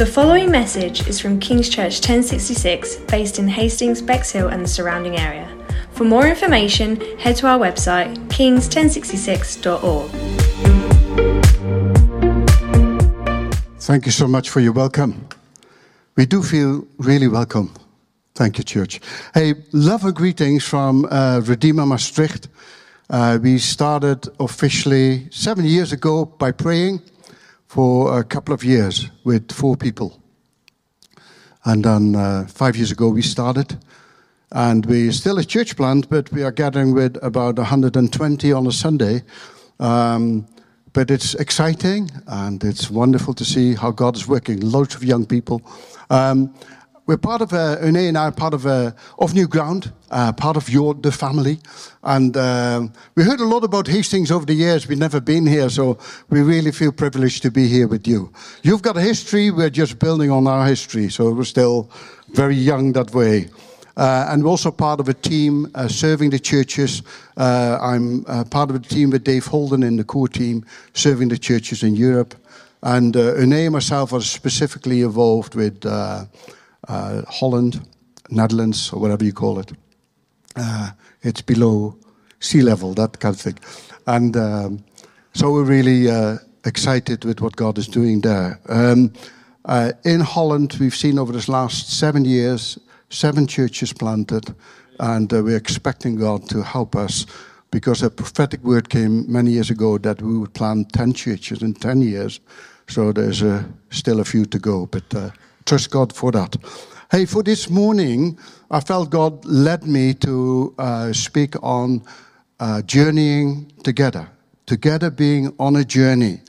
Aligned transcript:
The 0.00 0.06
following 0.06 0.50
message 0.50 1.06
is 1.06 1.20
from 1.20 1.38
King's 1.38 1.68
Church 1.68 1.96
1066, 1.96 2.96
based 3.06 3.38
in 3.38 3.46
Hastings, 3.46 4.00
Bexhill, 4.00 4.48
and 4.50 4.64
the 4.64 4.66
surrounding 4.66 5.18
area. 5.18 5.46
For 5.92 6.04
more 6.04 6.26
information, 6.26 6.96
head 7.18 7.36
to 7.36 7.46
our 7.46 7.58
website, 7.58 8.16
kings1066.org. 8.28 10.10
Thank 13.78 14.06
you 14.06 14.12
so 14.12 14.26
much 14.26 14.48
for 14.48 14.60
your 14.60 14.72
welcome. 14.72 15.28
We 16.16 16.24
do 16.24 16.42
feel 16.42 16.86
really 16.96 17.28
welcome. 17.28 17.70
Thank 18.34 18.56
you, 18.56 18.64
church. 18.64 19.02
Hey, 19.34 19.52
love 19.72 20.06
and 20.06 20.16
greetings 20.16 20.64
from 20.64 21.04
uh, 21.10 21.42
Redeemer 21.44 21.84
Maastricht. 21.84 22.48
Uh, 23.10 23.38
we 23.42 23.58
started 23.58 24.26
officially 24.40 25.28
seven 25.30 25.66
years 25.66 25.92
ago 25.92 26.24
by 26.24 26.52
praying 26.52 27.02
for 27.70 28.18
a 28.18 28.24
couple 28.24 28.52
of 28.52 28.64
years 28.64 29.08
with 29.22 29.52
four 29.52 29.76
people. 29.76 30.20
And 31.64 31.84
then 31.84 32.16
uh, 32.16 32.48
five 32.48 32.74
years 32.74 32.90
ago 32.90 33.10
we 33.10 33.22
started. 33.22 33.78
And 34.50 34.84
we're 34.86 35.12
still 35.12 35.38
a 35.38 35.44
church 35.44 35.76
plant, 35.76 36.10
but 36.10 36.32
we 36.32 36.42
are 36.42 36.50
gathering 36.50 36.94
with 36.94 37.16
about 37.22 37.58
120 37.58 38.52
on 38.52 38.66
a 38.66 38.72
Sunday. 38.72 39.22
Um, 39.78 40.48
but 40.92 41.12
it's 41.12 41.36
exciting 41.36 42.10
and 42.26 42.64
it's 42.64 42.90
wonderful 42.90 43.34
to 43.34 43.44
see 43.44 43.76
how 43.76 43.92
God 43.92 44.16
is 44.16 44.26
working. 44.26 44.58
Loads 44.58 44.96
of 44.96 45.04
young 45.04 45.24
people. 45.24 45.62
Um, 46.10 46.52
we're 47.10 47.16
part 47.16 47.42
of 47.42 47.52
uh, 47.52 47.76
Une 47.82 47.96
and 47.96 48.16
I 48.16 48.26
are 48.26 48.32
part 48.32 48.54
of 48.54 48.66
uh, 48.66 48.92
of 49.18 49.34
New 49.34 49.48
Ground, 49.48 49.92
uh, 50.12 50.32
part 50.32 50.56
of 50.56 50.68
your 50.68 50.94
the 50.94 51.10
family, 51.10 51.58
and 52.04 52.36
um, 52.36 52.92
we 53.16 53.24
heard 53.24 53.40
a 53.40 53.44
lot 53.44 53.64
about 53.64 53.88
Hastings 53.88 54.30
over 54.30 54.46
the 54.46 54.54
years. 54.54 54.86
We've 54.86 54.96
never 54.96 55.20
been 55.20 55.44
here, 55.44 55.68
so 55.70 55.98
we 56.28 56.40
really 56.40 56.70
feel 56.70 56.92
privileged 56.92 57.42
to 57.42 57.50
be 57.50 57.66
here 57.66 57.88
with 57.88 58.06
you. 58.06 58.32
You've 58.62 58.82
got 58.82 58.96
a 58.96 59.00
history. 59.00 59.50
We're 59.50 59.70
just 59.70 59.98
building 59.98 60.30
on 60.30 60.46
our 60.46 60.64
history, 60.64 61.08
so 61.08 61.32
we're 61.32 61.42
still 61.42 61.90
very 62.28 62.54
young 62.54 62.92
that 62.92 63.12
way. 63.12 63.48
Uh, 63.96 64.26
and 64.28 64.44
we're 64.44 64.50
also 64.50 64.70
part 64.70 65.00
of 65.00 65.08
a 65.08 65.14
team 65.14 65.66
uh, 65.74 65.88
serving 65.88 66.30
the 66.30 66.38
churches. 66.38 67.02
Uh, 67.36 67.76
I'm 67.82 68.24
uh, 68.28 68.44
part 68.44 68.70
of 68.70 68.76
a 68.76 68.78
team 68.94 69.10
with 69.10 69.24
Dave 69.24 69.46
Holden 69.46 69.82
in 69.82 69.96
the 69.96 70.04
core 70.04 70.28
team, 70.28 70.64
serving 70.94 71.30
the 71.30 71.38
churches 71.38 71.82
in 71.82 71.96
Europe. 71.96 72.36
And 72.82 73.16
uh, 73.16 73.34
Une 73.34 73.52
and 73.52 73.72
myself 73.72 74.12
are 74.12 74.22
specifically 74.22 75.02
involved 75.02 75.56
with 75.56 75.84
uh, 76.90 77.22
Holland, 77.28 77.80
Netherlands, 78.30 78.92
or 78.92 79.00
whatever 79.00 79.24
you 79.24 79.32
call 79.32 79.58
it. 79.58 79.72
Uh, 80.56 80.90
it's 81.22 81.40
below 81.42 81.96
sea 82.40 82.62
level, 82.62 82.94
that 82.94 83.20
kind 83.20 83.34
of 83.34 83.40
thing. 83.40 83.58
And 84.06 84.36
um, 84.36 84.84
so 85.32 85.52
we're 85.52 85.64
really 85.64 86.10
uh, 86.10 86.38
excited 86.64 87.24
with 87.24 87.40
what 87.40 87.56
God 87.56 87.78
is 87.78 87.86
doing 87.86 88.22
there. 88.22 88.58
Um, 88.68 89.12
uh, 89.66 89.92
in 90.04 90.20
Holland, 90.20 90.76
we've 90.80 90.94
seen 90.94 91.18
over 91.18 91.32
this 91.32 91.48
last 91.48 91.98
seven 91.98 92.24
years, 92.24 92.78
seven 93.10 93.46
churches 93.46 93.92
planted, 93.92 94.54
and 94.98 95.32
uh, 95.32 95.42
we're 95.42 95.56
expecting 95.56 96.16
God 96.16 96.48
to 96.48 96.62
help 96.62 96.96
us 96.96 97.26
because 97.70 98.02
a 98.02 98.10
prophetic 98.10 98.64
word 98.64 98.88
came 98.88 99.30
many 99.30 99.52
years 99.52 99.70
ago 99.70 99.98
that 99.98 100.20
we 100.20 100.36
would 100.36 100.54
plant 100.54 100.92
10 100.92 101.12
churches 101.12 101.62
in 101.62 101.74
10 101.74 102.00
years. 102.02 102.40
So 102.88 103.12
there's 103.12 103.42
uh, 103.42 103.62
still 103.90 104.18
a 104.18 104.24
few 104.24 104.44
to 104.46 104.58
go, 104.58 104.86
but 104.86 105.14
uh, 105.14 105.30
trust 105.70 105.90
God 105.92 106.12
for 106.12 106.32
that. 106.32 106.56
Hey, 107.12 107.26
for 107.26 107.44
this 107.44 107.70
morning, 107.70 108.36
I 108.72 108.80
felt 108.80 109.08
God 109.08 109.44
led 109.44 109.84
me 109.84 110.14
to 110.14 110.74
uh, 110.76 111.12
speak 111.12 111.54
on 111.62 112.02
uh, 112.58 112.82
journeying 112.82 113.70
together, 113.84 114.28
together 114.66 115.10
being 115.12 115.54
on 115.60 115.76
a 115.76 115.84
journey 115.84 116.40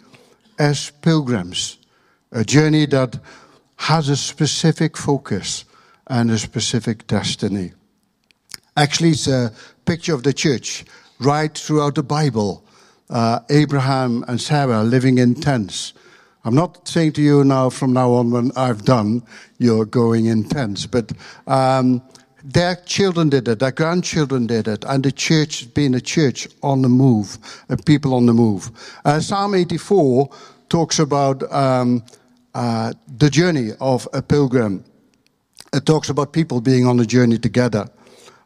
as 0.58 0.90
pilgrims, 1.04 1.78
a 2.32 2.44
journey 2.44 2.88
that 2.88 3.20
has 3.76 4.10
a 4.10 4.16
specific 4.18 4.98
focus 4.98 5.66
and 6.08 6.32
a 6.32 6.40
specific 6.40 7.06
destiny. 7.06 7.74
Actually, 8.76 9.12
it's 9.12 9.28
a 9.28 9.54
picture 9.86 10.16
of 10.16 10.24
the 10.24 10.34
church 10.34 10.84
right 11.20 11.56
throughout 11.56 11.94
the 11.94 12.02
Bible. 12.02 12.66
Uh, 13.08 13.42
Abraham 13.52 14.26
and 14.28 14.42
Sarah 14.42 14.82
living 14.82 15.20
in 15.20 15.36
tents. 15.36 15.94
I'm 16.44 16.56
not 16.56 16.88
saying 16.88 17.14
to 17.14 17.22
you 17.22 17.44
now, 17.44 17.70
from 17.70 17.94
now 17.94 18.12
on, 18.14 18.32
when 18.32 18.52
I've 18.56 18.84
done, 18.84 19.22
you're 19.60 19.86
going 19.86 20.26
in 20.26 20.44
tents, 20.44 20.88
but 20.88 21.12
um, 21.46 22.02
their 22.44 22.78
children 22.78 23.30
did 23.30 23.48
it, 23.48 23.60
their 23.60 23.72
grandchildren 23.72 24.48
did 24.48 24.68
it, 24.68 24.84
and 24.86 25.04
the 25.04 25.12
church 25.12 25.72
being 25.76 25.94
a 25.94 26.02
church 26.02 26.48
on 26.64 26.82
the 26.82 26.90
move, 26.90 27.38
a 27.70 27.78
people 27.78 28.16
on 28.16 28.26
the 28.26 28.34
move. 28.34 28.72
Uh, 29.06 29.20
Psalm 29.20 29.54
84 29.54 30.30
talks 30.70 30.98
about 30.98 31.44
um, 31.54 32.04
uh, 32.56 32.94
the 33.18 33.30
journey 33.30 33.72
of 33.80 34.08
a 34.14 34.24
pilgrim. 34.24 34.84
It 35.74 35.86
talks 35.86 36.10
about 36.10 36.34
people 36.34 36.60
being 36.60 36.88
on 36.88 37.00
a 37.00 37.06
journey 37.06 37.38
together, 37.38 37.88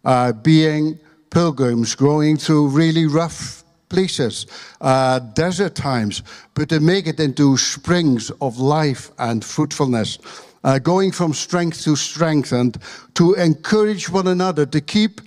uh, 0.03 0.33
being 0.33 0.99
pilgrims, 1.29 1.95
going 1.95 2.35
through 2.37 2.67
really 2.67 3.05
rough 3.05 3.64
places, 3.89 4.47
uh, 4.81 5.19
desert 5.19 5.75
times, 5.75 6.23
but 6.53 6.69
to 6.69 6.79
make 6.79 7.07
it 7.07 7.19
into 7.19 7.57
springs 7.57 8.31
of 8.41 8.57
life 8.59 9.11
and 9.19 9.43
fruitfulness. 9.43 10.19
Uh, 10.63 10.79
going 10.79 11.11
from 11.11 11.31
strength 11.31 11.83
to 11.83 11.95
strength 11.95 12.51
and 12.51 12.79
to 13.13 13.35
encourage 13.35 14.09
one 14.09 14.27
another 14.27 14.65
to 14.65 14.81
keep 14.81 15.21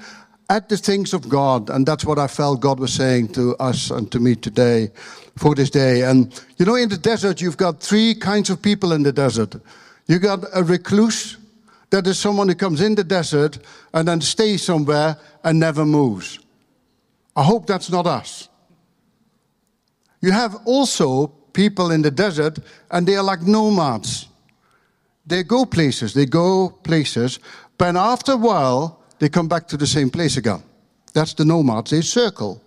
at 0.51 0.69
the 0.69 0.77
things 0.77 1.13
of 1.13 1.29
God. 1.29 1.71
And 1.71 1.87
that's 1.87 2.05
what 2.05 2.19
I 2.19 2.27
felt 2.27 2.61
God 2.61 2.81
was 2.81 2.93
saying 2.93 3.29
to 3.35 3.55
us 3.57 3.91
and 3.91 4.11
to 4.11 4.19
me 4.19 4.35
today 4.35 4.91
for 5.37 5.55
this 5.55 5.71
day. 5.71 6.03
And 6.03 6.33
you 6.57 6.67
know, 6.67 6.75
in 6.75 6.89
the 6.89 6.99
desert, 6.99 7.41
you've 7.41 7.57
got 7.57 7.81
three 7.81 8.15
kinds 8.15 8.51
of 8.51 8.61
people 8.61 8.93
in 8.93 9.03
the 9.03 9.13
desert. 9.13 9.55
You 10.07 10.19
got 10.19 10.41
a 10.55 10.65
recluse, 10.65 11.37
that 11.91 12.07
is 12.07 12.19
someone 12.19 12.49
who 12.49 12.55
comes 12.55 12.81
in 12.81 12.95
the 12.95 13.05
desert 13.05 13.59
and 13.93 14.09
then 14.09 14.21
stays 14.21 14.63
somewhere 14.63 15.17
and 15.45 15.61
never 15.61 15.85
moves. 15.85 16.39
I 17.39 17.45
hope 17.45 17.69
that's 17.69 17.89
not 17.89 18.05
us. 18.05 18.49
You 20.21 20.33
have 20.33 20.57
also 20.65 21.29
people 21.53 21.93
in 21.93 22.03
the 22.03 22.11
desert, 22.11 22.59
and 22.91 23.07
they 23.07 23.15
are 23.15 23.23
like 23.23 23.43
nomads. 23.43 24.27
They 25.25 25.45
go 25.45 25.65
places, 25.65 26.15
they 26.15 26.27
go 26.27 26.71
places, 26.83 27.39
but 27.77 27.95
after 27.95 28.33
a 28.33 28.37
while, 28.37 29.05
they 29.21 29.29
come 29.29 29.47
back 29.47 29.69
to 29.69 29.77
the 29.77 29.87
same 29.87 30.11
place 30.11 30.37
again. 30.37 30.65
That's 31.15 31.35
the 31.35 31.45
nomads, 31.45 31.93
they 31.93 32.01
circle. 32.01 32.61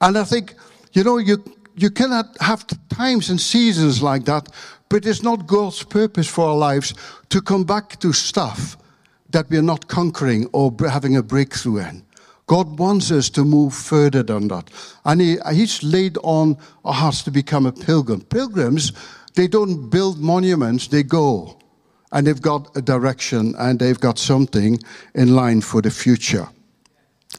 And 0.00 0.18
I 0.18 0.24
think, 0.24 0.54
you 0.92 1.04
know, 1.04 1.18
you, 1.18 1.44
you 1.76 1.90
cannot 1.90 2.36
have 2.40 2.66
times 2.88 3.30
and 3.30 3.40
seasons 3.40 4.02
like 4.02 4.24
that, 4.24 4.48
but 4.88 5.06
it's 5.06 5.22
not 5.22 5.46
God's 5.46 5.84
purpose 5.84 6.26
for 6.26 6.48
our 6.48 6.56
lives 6.56 6.92
to 7.28 7.40
come 7.40 7.62
back 7.62 8.00
to 8.00 8.12
stuff 8.12 8.76
that 9.30 9.48
we're 9.48 9.62
not 9.62 9.86
conquering 9.86 10.48
or 10.52 10.74
having 10.90 11.16
a 11.16 11.22
breakthrough 11.22 11.78
in. 11.78 12.05
God 12.46 12.78
wants 12.78 13.10
us 13.10 13.28
to 13.30 13.44
move 13.44 13.74
further 13.74 14.22
than 14.22 14.48
that. 14.48 14.70
And 15.04 15.20
he, 15.20 15.36
He's 15.52 15.82
laid 15.82 16.16
on 16.22 16.56
our 16.84 16.94
hearts 16.94 17.22
to 17.24 17.30
become 17.30 17.66
a 17.66 17.72
pilgrim. 17.72 18.20
Pilgrims, 18.20 18.92
they 19.34 19.48
don't 19.48 19.90
build 19.90 20.20
monuments, 20.20 20.86
they 20.88 21.02
go. 21.02 21.58
And 22.12 22.26
they've 22.26 22.40
got 22.40 22.74
a 22.76 22.82
direction 22.82 23.54
and 23.58 23.78
they've 23.78 23.98
got 23.98 24.18
something 24.18 24.78
in 25.14 25.34
line 25.34 25.60
for 25.60 25.82
the 25.82 25.90
future. 25.90 26.48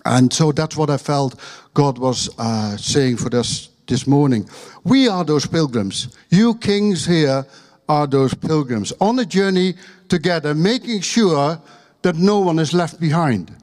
And 0.06 0.32
so 0.32 0.52
that's 0.52 0.76
what 0.76 0.90
I 0.90 0.98
felt 0.98 1.40
God 1.74 1.98
was 1.98 2.30
uh, 2.38 2.76
saying 2.76 3.18
for 3.18 3.34
us 3.36 3.70
this 3.88 4.06
morning. 4.06 4.48
We 4.84 5.08
are 5.08 5.24
those 5.24 5.48
pilgrims. 5.48 6.16
You 6.30 6.56
kings 6.56 7.06
here 7.06 7.46
are 7.88 8.08
those 8.08 8.34
pilgrims 8.34 8.92
on 9.00 9.18
a 9.20 9.26
journey 9.26 9.76
together, 10.10 10.54
making 10.54 11.02
sure 11.02 11.62
that 12.02 12.16
no 12.18 12.40
one 12.40 12.60
is 12.60 12.74
left 12.74 13.00
behind 13.00 13.56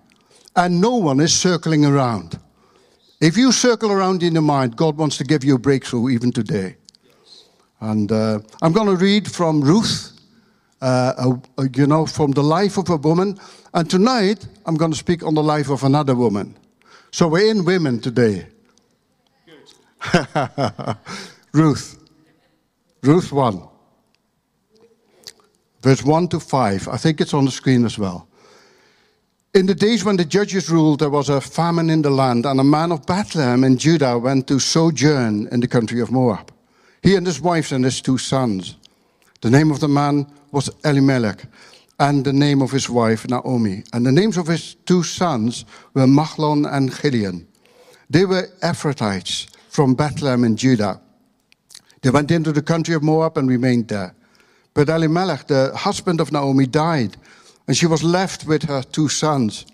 and 0.56 0.81
no 0.81 0.97
one 0.97 1.20
is 1.20 1.32
circling 1.32 1.84
around. 1.84 2.38
If 3.21 3.36
you 3.36 3.53
circle 3.53 3.91
around 3.91 4.22
in 4.22 4.34
your 4.34 4.42
mind, 4.42 4.77
God 4.77 4.97
wants 4.97 5.16
to 5.18 5.24
give 5.24 5.45
you 5.45 5.54
a 5.54 5.59
breakthrough 5.59 6.10
even 6.10 6.33
today. 6.33 6.77
And 7.80 8.10
uh, 8.10 8.41
I'm 8.62 8.72
going 8.72 8.86
to 8.86 8.97
read 8.97 9.30
from 9.30 9.60
Ruth, 9.60 10.12
uh, 10.80 11.36
you 11.74 11.86
know, 11.86 12.06
from 12.06 12.33
the 12.33 12.42
life 12.42 12.78
of 12.78 12.89
a 12.91 12.97
woman. 12.97 13.39
And 13.72 13.89
tonight, 13.89 14.47
I'm 14.66 14.77
going 14.77 14.92
to 14.92 14.97
speak 14.98 15.22
on 15.22 15.34
the 15.34 15.42
life 15.42 15.71
of 15.71 15.84
another 15.84 16.15
woman. 16.15 16.56
So 17.10 17.28
we're 17.28 17.51
in 17.51 17.65
women 17.65 18.01
today. 18.01 18.47
Ruth. 21.53 21.98
Ruth 23.03 23.33
1. 23.33 23.68
Verse 25.83 26.03
1 26.03 26.28
to 26.28 26.41
5. 26.41 26.89
I 26.89 26.97
think 26.97 27.21
it's 27.21 27.34
on 27.34 27.45
the 27.45 27.51
screen 27.51 27.84
as 27.84 27.98
well. 27.98 28.28
In 29.54 29.66
the 29.66 29.74
days 29.74 30.04
when 30.04 30.16
the 30.16 30.24
judges 30.24 30.68
ruled, 30.68 30.98
there 30.98 31.10
was 31.10 31.28
a 31.28 31.41
famine 31.41 31.89
in 31.89 32.03
the 32.03 32.10
land, 32.10 32.45
and 32.45 32.59
a 32.59 32.65
man 32.65 32.91
of 32.91 33.06
Bethlehem 33.06 33.62
in 33.62 33.78
Judah 33.78 34.18
went 34.18 34.48
to 34.48 34.59
sojourn 34.59 35.47
in 35.53 35.60
the 35.60 35.68
country 35.68 36.01
of 36.01 36.10
Moab. 36.10 36.51
He 37.04 37.15
and 37.15 37.24
his 37.24 37.41
wife 37.41 37.71
and 37.71 37.84
his 37.84 38.01
two 38.01 38.18
sons. 38.18 38.74
The 39.42 39.51
name 39.51 39.71
of 39.71 39.78
the 39.78 39.86
man 39.86 40.27
was 40.51 40.71
Elimelech, 40.84 41.47
and 42.01 42.24
the 42.24 42.33
name 42.33 42.62
of 42.62 42.72
his 42.72 42.91
wife 42.91 43.28
Naomi. 43.28 43.84
And 43.92 44.04
the 44.04 44.10
names 44.10 44.36
of 44.36 44.48
his 44.48 44.74
two 44.86 45.04
sons 45.04 45.65
were 45.95 46.09
Mahlon 46.09 46.66
and 46.66 46.92
Chilion. 46.92 47.47
They 48.10 48.24
were 48.24 48.48
Ephrathites 48.60 49.47
from 49.68 49.95
Bethlehem 49.95 50.42
in 50.42 50.56
Judah. 50.56 51.01
They 52.03 52.10
went 52.10 52.33
into 52.33 52.51
the 52.51 52.62
country 52.62 52.97
of 52.97 53.04
Moab 53.04 53.39
and 53.39 53.48
remained 53.48 53.86
there. 53.86 54.16
But 54.74 54.89
Elimelech, 54.89 55.47
the 55.47 55.71
husband 55.77 56.21
of 56.21 56.33
Naomi, 56.33 56.66
died, 56.66 57.16
and 57.66 57.77
she 57.77 57.87
was 57.87 58.03
left 58.03 58.47
with 58.47 58.65
her 58.65 58.83
two 58.83 59.09
sons. 59.09 59.66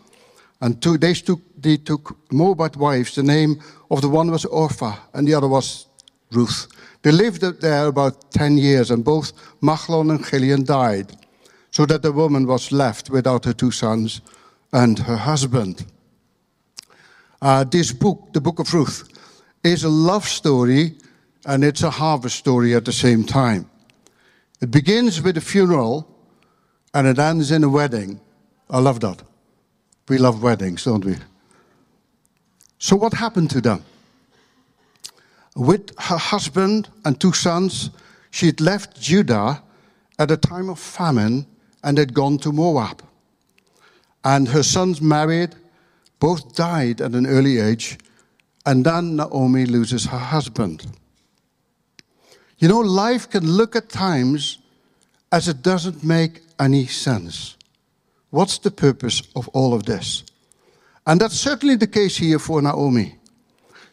And 0.61 0.81
two, 0.83 0.99
they, 0.99 1.15
took, 1.15 1.41
they 1.57 1.77
took 1.77 2.17
Moabite 2.31 2.77
wives. 2.77 3.15
The 3.15 3.23
name 3.23 3.61
of 3.91 4.03
the 4.03 4.09
one 4.09 4.31
was 4.31 4.45
Orpah, 4.45 4.97
and 5.15 5.27
the 5.27 5.35
other 5.35 5.49
was 5.49 5.87
Ruth. 6.33 6.69
They 7.03 7.13
lived 7.13 7.41
there 7.61 7.87
about 7.87 8.31
10 8.33 8.59
years, 8.59 8.91
and 8.91 9.05
both 9.05 9.33
Mahlon 9.63 10.11
and 10.11 10.25
Chilion 10.25 10.65
died, 10.65 11.17
so 11.71 11.87
that 11.87 12.03
the 12.03 12.13
woman 12.13 12.47
was 12.47 12.73
left 12.73 13.11
without 13.11 13.47
her 13.47 13.55
two 13.55 13.71
sons 13.71 14.21
and 14.73 14.99
her 14.99 15.17
husband. 15.17 15.87
Uh, 17.43 17.65
this 17.65 17.93
book, 17.93 18.33
the 18.33 18.41
book 18.41 18.59
of 18.59 18.73
Ruth, 18.75 19.09
is 19.65 19.85
a 19.85 19.89
love 19.89 20.29
story 20.29 20.97
and 21.47 21.65
it's 21.65 21.83
a 21.83 21.91
harvest 21.91 22.37
story 22.37 22.75
at 22.75 22.85
the 22.85 22.93
same 22.93 23.25
time. 23.25 23.69
It 24.61 24.71
begins 24.71 25.23
with 25.23 25.39
a 25.39 25.41
funeral 25.41 26.07
and 26.95 27.07
it 27.07 27.19
ends 27.19 27.51
in 27.51 27.65
a 27.65 27.69
wedding. 27.69 28.21
I 28.69 28.79
love 28.79 29.01
that. 29.01 29.23
We 30.09 30.19
love 30.19 30.43
weddings, 30.43 30.85
don't 30.85 31.05
we? 31.05 31.17
So, 32.79 32.97
what 32.97 33.15
happened 33.15 33.51
to 33.51 33.61
them? 33.61 33.85
With 35.55 35.91
her 35.99 36.17
husband 36.17 36.89
and 37.05 37.21
two 37.21 37.33
sons, 37.33 37.91
she 38.31 38.47
had 38.47 38.61
left 38.61 39.01
Judah 39.01 39.63
at 40.19 40.31
a 40.31 40.37
time 40.37 40.69
of 40.69 40.79
famine 40.79 41.47
and 41.83 41.99
had 41.99 42.15
gone 42.15 42.39
to 42.39 42.53
Moab. 42.53 43.03
And 44.25 44.49
her 44.49 44.63
sons 44.63 45.01
married, 45.01 45.55
both 46.19 46.55
died 46.55 47.01
at 47.01 47.13
an 47.13 47.27
early 47.27 47.59
age, 47.59 47.99
and 48.67 48.85
then 48.85 49.17
Naomi 49.17 49.65
loses 49.65 50.07
her 50.07 50.19
husband. 50.19 50.87
You 52.59 52.69
know, 52.69 52.81
life 52.81 53.29
can 53.31 53.47
look 53.47 53.75
at 53.75 53.89
times 53.89 54.59
as 55.33 55.49
it 55.49 55.63
doesn't 55.63 56.05
make 56.05 56.43
any 56.61 56.87
sense. 56.87 57.57
What's 58.31 58.59
the 58.59 58.71
purpose 58.71 59.23
of 59.35 59.49
all 59.49 59.75
of 59.75 59.85
this? 59.85 60.23
And 61.07 61.21
that's 61.21 61.35
certainly 61.35 61.77
the 61.77 61.87
case 61.87 62.17
here 62.17 62.39
for 62.39 62.63
Naomi. 62.63 63.17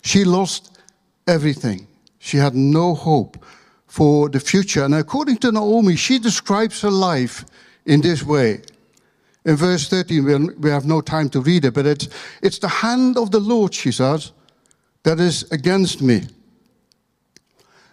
She 0.03 0.23
lost 0.23 0.79
everything, 1.25 1.87
she 2.19 2.37
had 2.37 2.53
no 2.53 2.93
hope 2.93 3.43
for 3.87 4.29
the 4.29 4.39
future. 4.39 4.83
And 4.83 4.93
according 4.93 5.37
to 5.37 5.51
Naomi, 5.51 5.95
she 5.95 6.19
describes 6.19 6.81
her 6.81 6.91
life 6.91 7.45
in 7.85 8.01
this 8.01 8.23
way. 8.23 8.61
In 9.45 9.55
verse 9.55 9.87
13, 9.87 10.55
we 10.59 10.69
have 10.69 10.85
no 10.85 11.01
time 11.01 11.29
to 11.29 11.39
read 11.39 11.65
it, 11.65 11.73
but 11.73 11.85
it's, 11.85 12.09
it's 12.41 12.59
the 12.59 12.67
hand 12.67 13.17
of 13.17 13.31
the 13.31 13.39
Lord, 13.39 13.73
she 13.73 13.91
says, 13.91 14.33
that 15.03 15.19
is 15.19 15.49
against 15.51 16.01
me. 16.01 16.23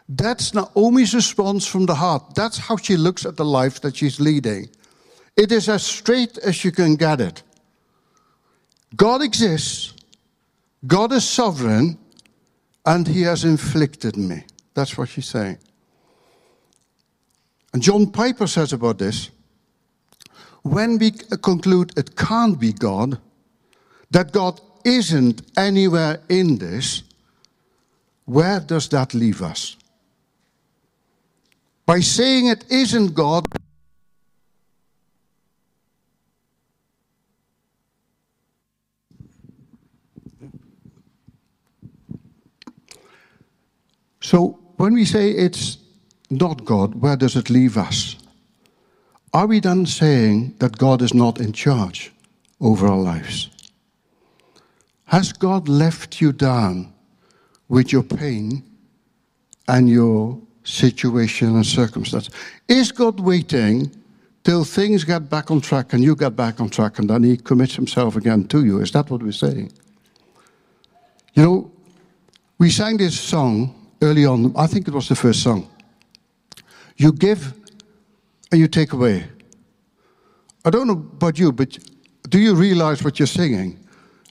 That's 0.09 0.53
Naomi's 0.53 1.15
response 1.15 1.67
from 1.67 1.87
the 1.87 1.95
heart. 1.95 2.35
That's 2.35 2.59
how 2.59 2.77
she 2.77 2.97
looks 2.97 3.25
at 3.25 3.37
the 3.37 3.45
life 3.45 3.81
that 3.81 3.97
she's 3.97 4.21
leading. 4.21 4.69
It 5.37 5.51
is 5.51 5.69
as 5.69 5.85
straight 5.85 6.39
as 6.39 6.65
you 6.65 6.73
can 6.73 6.97
get 6.97 7.21
it. 7.21 7.43
God 8.97 9.23
exists, 9.23 9.95
God 10.87 11.12
is 11.12 11.29
sovereign, 11.29 11.99
and 12.87 13.09
He 13.09 13.23
has 13.23 13.45
inflicted 13.45 14.17
me. 14.17 14.45
That's 14.75 14.97
what 14.97 15.09
she's 15.09 15.27
saying. 15.27 15.59
And 17.73 17.83
John 17.83 18.11
Piper 18.11 18.47
says 18.47 18.73
about 18.73 18.99
this 18.99 19.31
when 20.62 20.99
we 20.99 21.11
conclude 21.11 21.97
it 21.99 22.17
can't 22.17 22.59
be 22.59 22.73
God, 22.73 23.19
that 24.11 24.33
God 24.33 24.61
isn't 24.85 25.43
anywhere 25.56 26.21
in 26.29 26.56
this, 26.56 27.03
where 28.25 28.61
does 28.61 28.89
that 28.91 29.12
leave 29.12 29.43
us? 29.43 29.77
By 31.86 32.00
saying 32.00 32.46
it 32.46 32.64
isn't 32.70 33.14
God, 33.14 33.46
So 44.25 44.58
when 44.78 44.94
we 44.94 45.04
say 45.04 45.32
it's 45.32 45.76
not 46.31 46.64
God, 46.64 46.94
where 46.94 47.14
does 47.14 47.36
it 47.36 47.50
leave 47.50 47.76
us? 47.76 48.16
Are 49.34 49.46
we 49.46 49.60
then 49.60 49.84
saying 49.84 50.54
that 50.60 50.78
God 50.78 51.02
is 51.02 51.12
not 51.12 51.40
in 51.40 51.52
charge 51.52 52.10
over 52.58 52.86
our 52.86 52.96
lives? 52.96 53.50
Has 55.04 55.34
God 55.34 55.69
left 55.69 56.22
you 56.22 56.32
down 56.32 56.90
with 57.69 57.92
your 57.92 58.02
pain 58.02 58.62
and 59.69 59.90
your 59.90 60.40
situation 60.64 61.55
and 61.55 61.64
circumstance? 61.64 62.31
Is 62.69 62.90
God 62.90 63.20
waiting 63.20 63.90
till 64.43 64.64
things 64.64 65.05
get 65.05 65.31
back 65.31 65.50
on 65.50 65.61
track 65.61 65.93
and 65.93 66.02
you 66.02 66.16
get 66.16 66.34
back 66.34 66.61
on 66.61 66.69
track 66.69 66.99
and 66.99 67.08
then 67.08 67.22
he 67.22 67.37
commits 67.37 67.75
himself 67.75 68.16
again 68.16 68.44
to 68.49 68.64
you? 68.64 68.81
Is 68.81 68.90
that 68.93 69.11
what 69.11 69.22
we're 69.22 69.32
saying? 69.32 69.72
You 71.34 71.43
know, 71.43 71.72
we 72.58 72.70
sang 72.70 72.96
this 72.96 73.19
song 73.19 73.75
early 74.02 74.26
on, 74.26 74.55
I 74.56 74.66
think 74.66 74.88
it 74.88 74.94
was 74.94 75.08
the 75.08 75.14
first 75.14 75.43
song. 75.43 75.69
You 76.96 77.12
give 77.12 77.52
and 78.52 78.60
you 78.60 78.69
take 78.69 78.93
away. 78.93 79.25
I 80.64 80.70
don't 80.70 80.87
know 80.87 80.93
about 80.93 81.38
you, 81.38 81.52
but 81.52 81.78
do 82.28 82.38
you 82.38 82.55
realize 82.55 83.02
what 83.02 83.19
you're 83.19 83.26
singing 83.26 83.78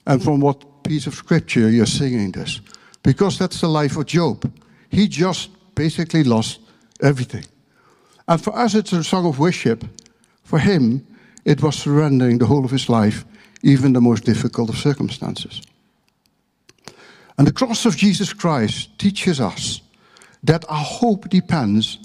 and 0.06 0.22
from 0.22 0.40
what 0.40 0.84
piece 0.84 1.06
of 1.06 1.14
scripture 1.14 1.70
you're 1.70 1.86
singing 1.86 2.32
this? 2.32 2.60
Because 3.02 3.38
that's 3.38 3.60
the 3.60 3.68
life 3.68 3.96
of 3.96 4.06
Job. 4.06 4.50
He 4.88 5.08
just 5.08 5.50
basically 5.74 6.24
lost 6.24 6.60
everything. 7.02 7.44
And 8.26 8.42
for 8.42 8.56
us, 8.56 8.74
it's 8.74 8.92
a 8.92 9.04
song 9.04 9.26
of 9.26 9.38
worship. 9.38 9.84
For 10.42 10.58
him, 10.58 11.06
it 11.44 11.62
was 11.62 11.76
surrendering 11.76 12.38
the 12.38 12.46
whole 12.46 12.64
of 12.64 12.70
his 12.70 12.88
life, 12.88 13.24
even 13.62 13.92
the 13.92 14.00
most 14.00 14.24
difficult 14.24 14.70
of 14.70 14.76
circumstances. 14.76 15.62
And 17.36 17.46
the 17.46 17.52
cross 17.52 17.84
of 17.84 17.96
Jesus 17.96 18.32
Christ 18.32 18.98
teaches 18.98 19.40
us 19.40 19.80
that 20.42 20.64
our 20.68 20.84
hope 20.84 21.28
depends 21.28 21.98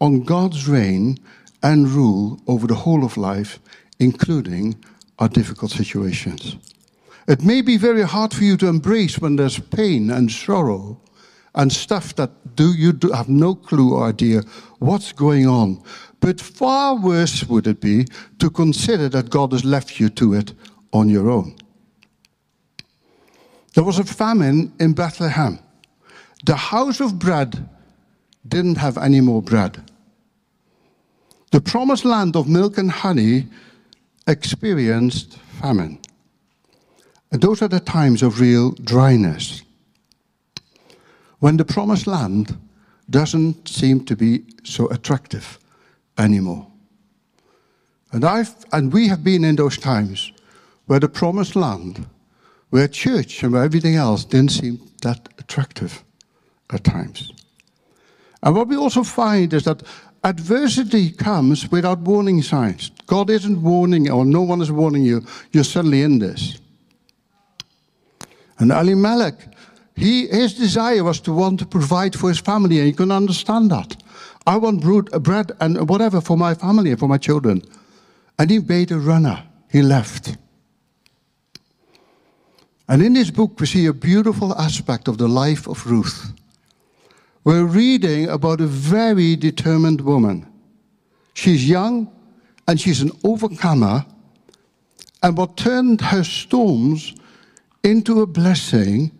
on 0.00 0.22
God's 0.22 0.68
reign 0.68 1.18
and 1.62 1.88
rule 1.88 2.40
over 2.46 2.66
the 2.66 2.74
whole 2.74 3.04
of 3.04 3.16
life, 3.16 3.58
including 3.98 4.82
our 5.18 5.28
difficult 5.28 5.70
situations. 5.70 6.56
It 7.28 7.42
may 7.42 7.60
be 7.60 7.76
very 7.76 8.02
hard 8.02 8.32
for 8.32 8.44
you 8.44 8.56
to 8.56 8.68
embrace 8.68 9.18
when 9.18 9.36
there's 9.36 9.58
pain 9.58 10.10
and 10.10 10.30
sorrow 10.30 11.00
and 11.54 11.72
stuff 11.72 12.14
that 12.16 12.30
do 12.54 12.72
you 12.72 12.92
do 12.92 13.10
have 13.12 13.28
no 13.28 13.54
clue 13.54 13.94
or 13.94 14.08
idea 14.08 14.42
what's 14.78 15.12
going 15.12 15.46
on. 15.46 15.82
But 16.20 16.40
far 16.40 16.94
worse 16.96 17.44
would 17.44 17.66
it 17.66 17.80
be 17.80 18.06
to 18.38 18.50
consider 18.50 19.08
that 19.08 19.30
God 19.30 19.52
has 19.52 19.64
left 19.64 19.98
you 19.98 20.10
to 20.10 20.34
it 20.34 20.52
on 20.92 21.08
your 21.08 21.30
own. 21.30 21.56
There 23.74 23.84
was 23.84 23.98
a 23.98 24.04
famine 24.04 24.72
in 24.78 24.92
Bethlehem. 24.92 25.58
The 26.44 26.56
house 26.56 27.00
of 27.00 27.18
bread 27.18 27.68
didn't 28.46 28.76
have 28.76 28.98
any 28.98 29.20
more 29.20 29.42
bread. 29.42 29.90
The 31.52 31.60
promised 31.60 32.04
land 32.04 32.36
of 32.36 32.48
milk 32.48 32.78
and 32.78 32.90
honey 32.90 33.46
experienced 34.26 35.38
famine. 35.60 35.98
And 37.32 37.40
those 37.40 37.62
are 37.62 37.68
the 37.68 37.80
times 37.80 38.22
of 38.22 38.40
real 38.40 38.72
dryness. 38.72 39.62
When 41.40 41.56
the 41.56 41.64
promised 41.64 42.06
land 42.06 42.56
doesn't 43.08 43.68
seem 43.68 44.04
to 44.04 44.16
be 44.16 44.44
so 44.62 44.88
attractive 44.88 45.58
anymore. 46.16 46.66
And, 48.12 48.24
I've, 48.24 48.54
and 48.72 48.92
we 48.92 49.08
have 49.08 49.24
been 49.24 49.44
in 49.44 49.56
those 49.56 49.78
times 49.78 50.32
where 50.86 51.00
the 51.00 51.08
promised 51.08 51.56
land, 51.56 52.06
where 52.70 52.88
church 52.88 53.42
and 53.42 53.52
where 53.52 53.64
everything 53.64 53.96
else 53.96 54.24
didn't 54.24 54.52
seem 54.52 54.80
that 55.02 55.28
attractive 55.38 56.04
at 56.72 56.84
times. 56.84 57.32
And 58.42 58.54
what 58.54 58.68
we 58.68 58.76
also 58.76 59.02
find 59.02 59.52
is 59.52 59.64
that 59.64 59.82
adversity 60.24 61.10
comes 61.10 61.70
without 61.70 62.00
warning 62.00 62.42
signs. 62.42 62.90
God 63.06 63.30
isn't 63.30 63.62
warning, 63.62 64.10
or 64.10 64.24
no 64.24 64.42
one 64.42 64.60
is 64.60 64.70
warning 64.70 65.02
you, 65.02 65.24
you're 65.52 65.64
suddenly 65.64 66.02
in 66.02 66.18
this. 66.18 66.58
And 68.58 68.72
Ali 68.72 68.92
Elimelech, 68.92 69.34
he, 70.00 70.28
his 70.28 70.54
desire 70.54 71.04
was 71.04 71.20
to 71.20 71.32
want 71.32 71.58
to 71.58 71.66
provide 71.66 72.18
for 72.18 72.30
his 72.30 72.38
family, 72.38 72.78
and 72.78 72.88
you 72.88 72.94
can 72.94 73.12
understand 73.12 73.70
that. 73.70 74.02
I 74.46 74.56
want 74.56 74.82
uh, 74.82 75.18
bread 75.18 75.52
and 75.60 75.88
whatever 75.90 76.22
for 76.22 76.38
my 76.38 76.54
family 76.54 76.90
and 76.90 76.98
for 76.98 77.06
my 77.06 77.18
children. 77.18 77.62
And 78.38 78.50
he 78.50 78.60
made 78.60 78.90
a 78.92 78.98
runner. 78.98 79.42
He 79.70 79.82
left. 79.82 80.38
And 82.88 83.02
in 83.02 83.12
this 83.12 83.30
book, 83.30 83.60
we 83.60 83.66
see 83.66 83.86
a 83.86 83.92
beautiful 83.92 84.58
aspect 84.58 85.06
of 85.06 85.18
the 85.18 85.28
life 85.28 85.68
of 85.68 85.86
Ruth. 85.86 86.32
We're 87.44 87.64
reading 87.64 88.30
about 88.30 88.62
a 88.62 88.66
very 88.66 89.36
determined 89.36 90.00
woman. 90.00 90.50
She's 91.34 91.68
young 91.68 92.10
and 92.66 92.80
she's 92.80 93.02
an 93.02 93.12
overcomer. 93.22 94.06
And 95.22 95.36
what 95.36 95.58
turned 95.58 96.00
her 96.00 96.24
storms 96.24 97.14
into 97.84 98.22
a 98.22 98.26
blessing 98.26 99.12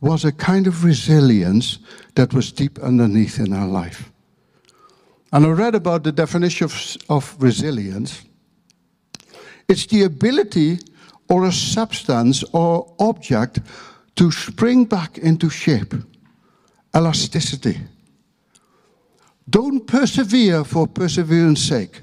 was 0.00 0.24
a 0.24 0.32
kind 0.32 0.66
of 0.66 0.84
resilience 0.84 1.78
that 2.14 2.32
was 2.32 2.52
deep 2.52 2.78
underneath 2.78 3.38
in 3.38 3.52
her 3.52 3.66
life. 3.66 4.10
And 5.32 5.46
I 5.46 5.50
read 5.50 5.74
about 5.74 6.02
the 6.02 6.12
definition 6.12 6.64
of, 6.64 6.96
of 7.08 7.36
resilience. 7.38 8.22
It's 9.68 9.86
the 9.86 10.02
ability 10.02 10.78
or 11.28 11.44
a 11.44 11.52
substance 11.52 12.42
or 12.52 12.92
object 12.98 13.60
to 14.16 14.32
spring 14.32 14.84
back 14.84 15.18
into 15.18 15.48
shape, 15.48 15.94
elasticity. 16.94 17.78
Don't 19.48 19.86
persevere 19.86 20.64
for 20.64 20.86
perseverance 20.86 21.62
sake. 21.62 22.02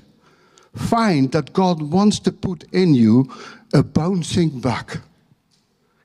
Find 0.76 1.32
that 1.32 1.54
God 1.54 1.82
wants 1.82 2.20
to 2.20 2.32
put 2.32 2.64
in 2.72 2.94
you 2.94 3.30
a 3.74 3.84
bouncing 3.84 4.60
back. 4.62 5.00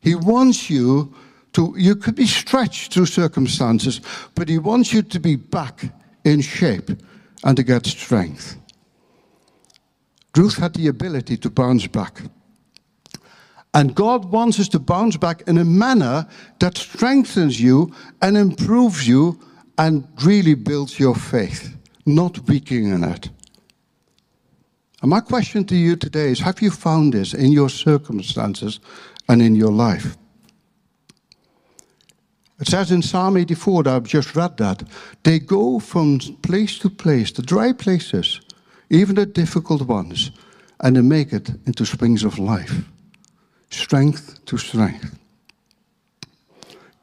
He 0.01 0.15
wants 0.15 0.69
you 0.69 1.15
to, 1.53 1.75
you 1.77 1.97
could 1.97 2.15
be 2.15 2.27
stretched 2.27 2.93
through 2.93 3.07
circumstances, 3.07 4.01
but 4.35 4.49
He 4.49 4.59
wants 4.59 4.93
you 4.93 5.03
to 5.03 5.21
be 5.21 5.37
back 5.37 5.85
in 6.25 6.41
shape 6.41 6.91
and 7.45 7.57
to 7.57 7.63
get 7.63 7.87
strength. 7.87 8.57
Ruth 10.37 10.57
had 10.57 10.75
the 10.75 10.89
ability 10.89 11.37
to 11.39 11.51
bounce 11.51 11.87
back. 11.87 12.23
And 13.75 13.95
God 13.95 14.27
wants 14.27 14.61
us 14.61 14.69
to 14.71 14.79
bounce 14.79 15.17
back 15.17 15.43
in 15.47 15.59
a 15.59 15.65
manner 15.65 16.27
that 16.61 16.77
strengthens 16.77 17.61
you 17.61 17.95
and 18.21 18.37
improves 18.37 19.09
you 19.09 19.41
and 19.79 20.07
really 20.23 20.55
builds 20.55 20.99
your 20.99 21.15
faith, 21.15 21.75
not 22.05 22.39
weakening 22.49 23.03
it. 23.03 23.31
And 25.01 25.11
my 25.11 25.21
question 25.21 25.65
to 25.65 25.75
you 25.75 25.97
today 25.97 26.31
is 26.31 26.41
Have 26.41 26.63
you 26.63 26.71
found 26.71 27.15
this 27.15 27.35
in 27.35 27.51
your 27.51 27.69
circumstances 27.69 28.79
and 29.29 29.43
in 29.43 29.55
your 29.55 29.73
life? 29.73 30.17
It 32.63 32.69
says 32.69 32.93
in 32.93 33.03
Psalm 33.03 33.37
84 33.37 33.83
that 33.83 33.95
I've 33.97 34.05
just 34.05 34.37
read 34.37 34.57
that 34.59 34.85
they 35.25 35.41
go 35.41 35.81
from 35.81 36.21
place 36.43 36.79
to 36.79 36.91
place, 36.91 37.33
the 37.33 37.43
dry 37.43 37.73
places, 37.73 38.41
even 38.89 39.17
the 39.17 39.27
difficult 39.27 39.83
ones, 39.83 40.31
and 40.79 40.95
they 40.95 41.01
make 41.01 41.33
it 41.33 41.51
into 41.67 41.85
springs 41.85 42.23
of 42.23 42.39
life, 42.39 42.85
strength 43.71 44.45
to 44.47 44.59
strength. 44.59 45.19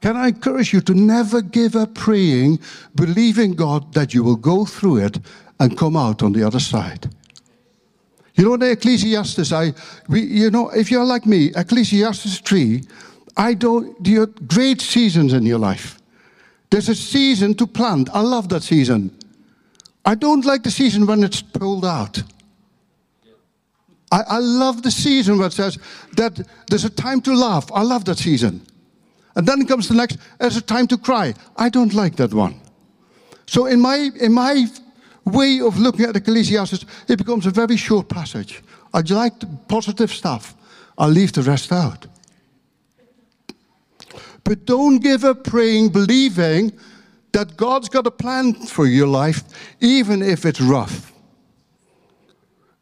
Can 0.01 0.15
I 0.15 0.29
encourage 0.29 0.71
you 0.71 0.79
to 0.79 0.93
never 0.93 1.41
give 1.41 1.75
up 1.75 1.93
praying, 1.93 2.59
believing 2.95 3.51
God 3.51 3.93
that 3.95 4.13
you 4.13 4.23
will 4.23 4.37
go 4.37 4.63
through 4.63 4.99
it 4.99 5.19
and 5.59 5.77
come 5.77 5.97
out 5.97 6.23
on 6.23 6.31
the 6.31 6.47
other 6.47 6.61
side? 6.61 7.09
You 8.35 8.45
know, 8.45 8.55
the 8.55 8.71
Ecclesiastes, 8.71 9.51
I, 9.51 9.73
we, 10.07 10.21
you 10.21 10.51
know, 10.51 10.69
if 10.69 10.89
you're 10.89 11.03
like 11.03 11.25
me, 11.25 11.51
Ecclesiastes 11.53 12.39
3, 12.39 12.81
I 13.39 13.53
don't, 13.53 13.95
you 14.05 14.27
great 14.47 14.81
seasons 14.81 15.31
in 15.31 15.45
your 15.45 15.59
life. 15.59 15.97
There's 16.69 16.89
a 16.89 16.95
season 16.95 17.53
to 17.55 17.65
plant. 17.65 18.09
I 18.13 18.19
love 18.19 18.49
that 18.49 18.63
season. 18.63 19.17
I 20.05 20.15
don't 20.15 20.43
like 20.43 20.63
the 20.63 20.71
season 20.71 21.05
when 21.05 21.23
it's 21.23 21.41
pulled 21.41 21.85
out. 21.85 22.21
I, 24.11 24.23
I 24.27 24.37
love 24.39 24.83
the 24.83 24.91
season 24.91 25.37
where 25.37 25.47
it 25.47 25.53
says 25.53 25.79
that 26.17 26.45
there's 26.69 26.83
a 26.83 26.89
time 26.89 27.21
to 27.21 27.33
laugh. 27.33 27.71
I 27.71 27.81
love 27.81 28.03
that 28.05 28.17
season. 28.17 28.61
And 29.35 29.47
then 29.47 29.65
comes 29.65 29.87
the 29.87 29.95
next, 29.95 30.17
there's 30.39 30.57
a 30.57 30.61
time 30.61 30.87
to 30.87 30.97
cry. 30.97 31.33
I 31.55 31.69
don't 31.69 31.93
like 31.93 32.17
that 32.17 32.33
one. 32.33 32.59
So 33.45 33.67
in 33.67 33.79
my, 33.79 34.09
in 34.19 34.33
my 34.33 34.65
way 35.23 35.61
of 35.61 35.79
looking 35.79 36.05
at 36.05 36.15
Ecclesiastes, 36.15 36.85
it 37.07 37.17
becomes 37.17 37.45
a 37.45 37.51
very 37.51 37.77
short 37.77 38.09
passage. 38.09 38.61
I 38.93 38.99
like 38.99 39.39
the 39.39 39.47
positive 39.69 40.11
stuff. 40.11 40.55
I'll 40.97 41.09
leave 41.09 41.31
the 41.31 41.43
rest 41.43 41.71
out. 41.71 42.05
But 44.43 44.65
don't 44.65 44.99
give 44.99 45.23
up 45.23 45.43
praying, 45.43 45.89
believing 45.89 46.73
that 47.31 47.57
God's 47.57 47.89
got 47.89 48.07
a 48.07 48.11
plan 48.11 48.53
for 48.53 48.85
your 48.85 49.07
life, 49.07 49.43
even 49.81 50.21
if 50.21 50.45
it's 50.45 50.61
rough. 50.61 51.11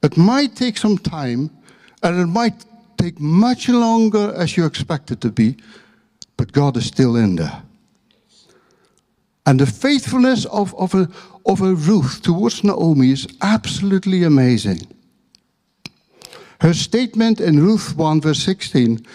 It 0.03 0.15
might 0.15 0.55
take 0.55 0.77
some 0.77 0.97
time, 0.97 1.49
and 2.03 2.19
it 2.19 2.27
might 2.27 2.65
take 2.97 3.19
much 3.19 3.69
longer 3.69 4.33
as 4.35 4.55
you 4.55 4.65
expect 4.65 5.11
it 5.11 5.21
to 5.21 5.31
be, 5.31 5.57
but 6.37 6.51
God 6.51 6.77
is 6.77 6.85
still 6.85 7.15
in 7.15 7.35
there. 7.35 7.63
And 9.45 9.59
the 9.59 9.65
faithfulness 9.65 10.45
of, 10.45 10.75
of, 10.75 10.93
a, 10.93 11.09
of 11.45 11.61
a 11.61 11.73
Ruth 11.73 12.21
towards 12.21 12.63
Naomi 12.63 13.11
is 13.11 13.27
absolutely 13.41 14.23
amazing. 14.23 14.79
Her 16.59 16.73
statement 16.73 17.39
in 17.39 17.61
Ruth 17.61 17.95
1, 17.95 18.21
verse 18.21 18.43
16, 18.43 19.05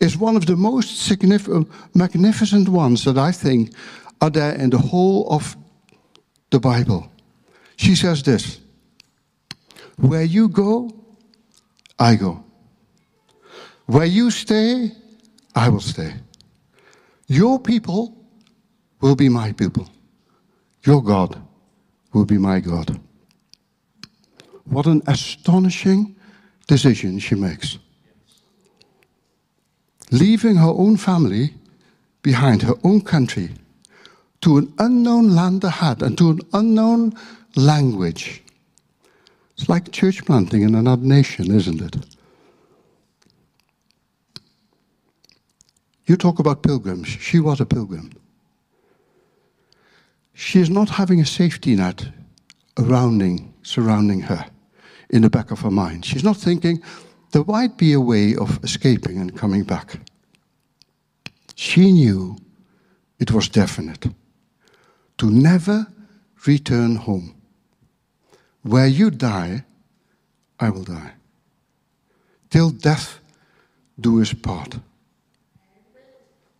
is 0.00 0.16
one 0.16 0.36
of 0.36 0.46
the 0.46 0.56
most 0.56 1.06
significant, 1.06 1.68
magnificent 1.94 2.68
ones 2.68 3.04
that 3.04 3.16
I 3.16 3.32
think 3.32 3.72
are 4.20 4.30
there 4.30 4.54
in 4.54 4.70
the 4.70 4.78
whole 4.78 5.28
of 5.30 5.56
the 6.50 6.60
Bible. 6.60 7.10
She 7.76 7.94
says 7.94 8.22
this 8.22 8.60
Where 9.96 10.24
you 10.24 10.48
go, 10.48 10.90
I 11.98 12.16
go. 12.16 12.44
Where 13.86 14.06
you 14.06 14.30
stay, 14.30 14.92
I 15.54 15.68
will 15.68 15.80
stay. 15.80 16.12
Your 17.28 17.58
people 17.60 18.16
will 19.00 19.16
be 19.16 19.28
my 19.28 19.52
people. 19.52 19.88
Your 20.84 21.02
God 21.02 21.40
will 22.12 22.24
be 22.24 22.38
my 22.38 22.60
God. 22.60 23.00
What 24.64 24.86
an 24.86 25.02
astonishing 25.06 26.16
decision 26.66 27.18
she 27.18 27.34
makes. 27.34 27.78
Leaving 30.10 30.56
her 30.56 30.68
own 30.68 30.96
family 30.96 31.54
behind, 32.22 32.62
her 32.62 32.74
own 32.84 33.00
country, 33.00 33.50
to 34.40 34.58
an 34.58 34.72
unknown 34.78 35.34
land 35.34 35.64
ahead 35.64 36.02
and 36.02 36.16
to 36.18 36.30
an 36.30 36.40
unknown 36.52 37.16
language. 37.56 38.42
It's 39.56 39.68
like 39.68 39.90
church 39.90 40.24
planting 40.24 40.62
in 40.62 40.74
another 40.74 41.04
nation, 41.04 41.54
isn't 41.54 41.80
it? 41.80 41.96
You 46.06 46.16
talk 46.16 46.38
about 46.38 46.62
pilgrims. 46.62 47.08
She 47.08 47.40
was 47.40 47.60
a 47.60 47.66
pilgrim. 47.66 48.12
She 50.34 50.60
is 50.60 50.70
not 50.70 50.90
having 50.90 51.20
a 51.20 51.26
safety 51.26 51.74
net 51.74 52.08
surrounding, 52.78 53.52
surrounding 53.62 54.20
her 54.20 54.46
in 55.10 55.22
the 55.22 55.30
back 55.30 55.50
of 55.50 55.60
her 55.60 55.70
mind. 55.70 56.04
She's 56.04 56.22
not 56.22 56.36
thinking, 56.36 56.82
there 57.36 57.44
might 57.44 57.76
be 57.76 57.92
a 57.92 58.00
way 58.00 58.34
of 58.34 58.64
escaping 58.64 59.18
and 59.18 59.36
coming 59.36 59.62
back. 59.62 59.98
She 61.54 61.92
knew 61.92 62.38
it 63.18 63.30
was 63.30 63.50
definite 63.50 64.06
to 65.18 65.30
never 65.30 65.86
return 66.46 66.96
home. 66.96 67.34
Where 68.62 68.86
you 68.86 69.10
die, 69.10 69.66
I 70.58 70.70
will 70.70 70.84
die. 70.84 71.12
Till 72.48 72.70
death 72.70 73.18
do 74.00 74.22
us 74.22 74.32
part. 74.32 74.78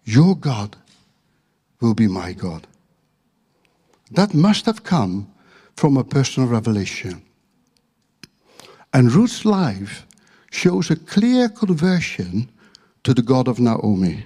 Your 0.04 0.36
God 0.36 0.76
will 1.80 1.94
be 1.94 2.06
my 2.06 2.34
God. 2.34 2.66
That 4.10 4.34
must 4.34 4.66
have 4.66 4.84
come 4.84 5.26
from 5.74 5.96
a 5.96 6.04
personal 6.04 6.50
revelation. 6.50 7.22
And 8.92 9.10
Ruth's 9.10 9.46
life 9.46 10.06
shows 10.50 10.90
a 10.90 10.96
clear 10.96 11.48
conversion 11.48 12.50
to 13.04 13.14
the 13.14 13.22
God 13.22 13.48
of 13.48 13.60
Naomi. 13.60 14.24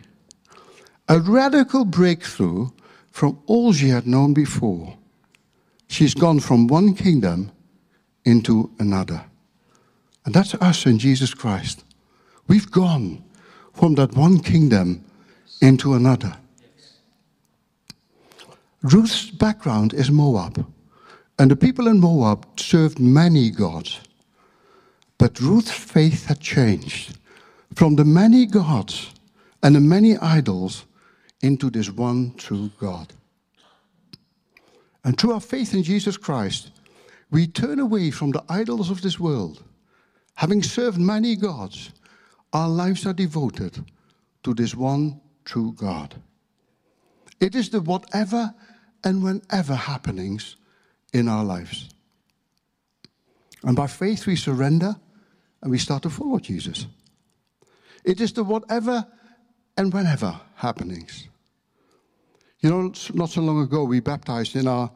A 1.08 1.18
radical 1.18 1.84
breakthrough 1.84 2.70
from 3.10 3.38
all 3.46 3.72
she 3.72 3.88
had 3.88 4.06
known 4.06 4.32
before. 4.32 4.96
She's 5.88 6.14
gone 6.14 6.40
from 6.40 6.68
one 6.68 6.94
kingdom 6.94 7.50
into 8.24 8.70
another. 8.78 9.24
And 10.24 10.34
that's 10.34 10.54
us 10.54 10.86
in 10.86 10.98
Jesus 10.98 11.34
Christ. 11.34 11.84
We've 12.46 12.70
gone 12.70 13.24
from 13.72 13.94
that 13.94 14.14
one 14.14 14.40
kingdom 14.40 15.04
into 15.60 15.94
another. 15.94 16.36
Ruth's 18.82 19.30
background 19.30 19.92
is 19.92 20.10
Moab, 20.10 20.64
and 21.38 21.50
the 21.50 21.56
people 21.56 21.86
in 21.86 22.00
Moab 22.00 22.46
served 22.58 22.98
many 22.98 23.50
gods. 23.50 24.00
But 25.20 25.38
Ruth's 25.38 25.70
faith 25.70 26.24
had 26.24 26.40
changed 26.40 27.18
from 27.74 27.94
the 27.94 28.06
many 28.06 28.46
gods 28.46 29.12
and 29.62 29.76
the 29.76 29.80
many 29.80 30.16
idols 30.16 30.86
into 31.42 31.68
this 31.68 31.90
one 31.90 32.32
true 32.38 32.70
God. 32.80 33.12
And 35.04 35.18
through 35.18 35.34
our 35.34 35.40
faith 35.40 35.74
in 35.74 35.82
Jesus 35.82 36.16
Christ, 36.16 36.70
we 37.30 37.46
turn 37.46 37.80
away 37.80 38.10
from 38.10 38.30
the 38.30 38.42
idols 38.48 38.88
of 38.88 39.02
this 39.02 39.20
world. 39.20 39.62
Having 40.36 40.62
served 40.62 40.98
many 40.98 41.36
gods, 41.36 41.92
our 42.54 42.70
lives 42.70 43.04
are 43.04 43.12
devoted 43.12 43.84
to 44.42 44.54
this 44.54 44.74
one 44.74 45.20
true 45.44 45.74
God. 45.74 46.14
It 47.40 47.54
is 47.54 47.68
the 47.68 47.82
whatever 47.82 48.54
and 49.04 49.22
whenever 49.22 49.74
happenings 49.74 50.56
in 51.12 51.28
our 51.28 51.44
lives. 51.44 51.90
And 53.62 53.76
by 53.76 53.86
faith, 53.86 54.26
we 54.26 54.36
surrender 54.36 54.96
and 55.62 55.70
we 55.70 55.78
start 55.78 56.02
to 56.02 56.10
follow 56.10 56.38
Jesus. 56.38 56.86
It 58.04 58.20
is 58.20 58.32
the 58.32 58.44
whatever 58.44 59.06
and 59.76 59.92
whenever 59.92 60.40
happenings. 60.54 61.28
You 62.60 62.70
know, 62.70 62.92
not 63.14 63.30
so 63.30 63.40
long 63.40 63.62
ago, 63.62 63.84
we 63.84 64.00
baptized 64.00 64.56
in 64.56 64.68
our 64.68 64.90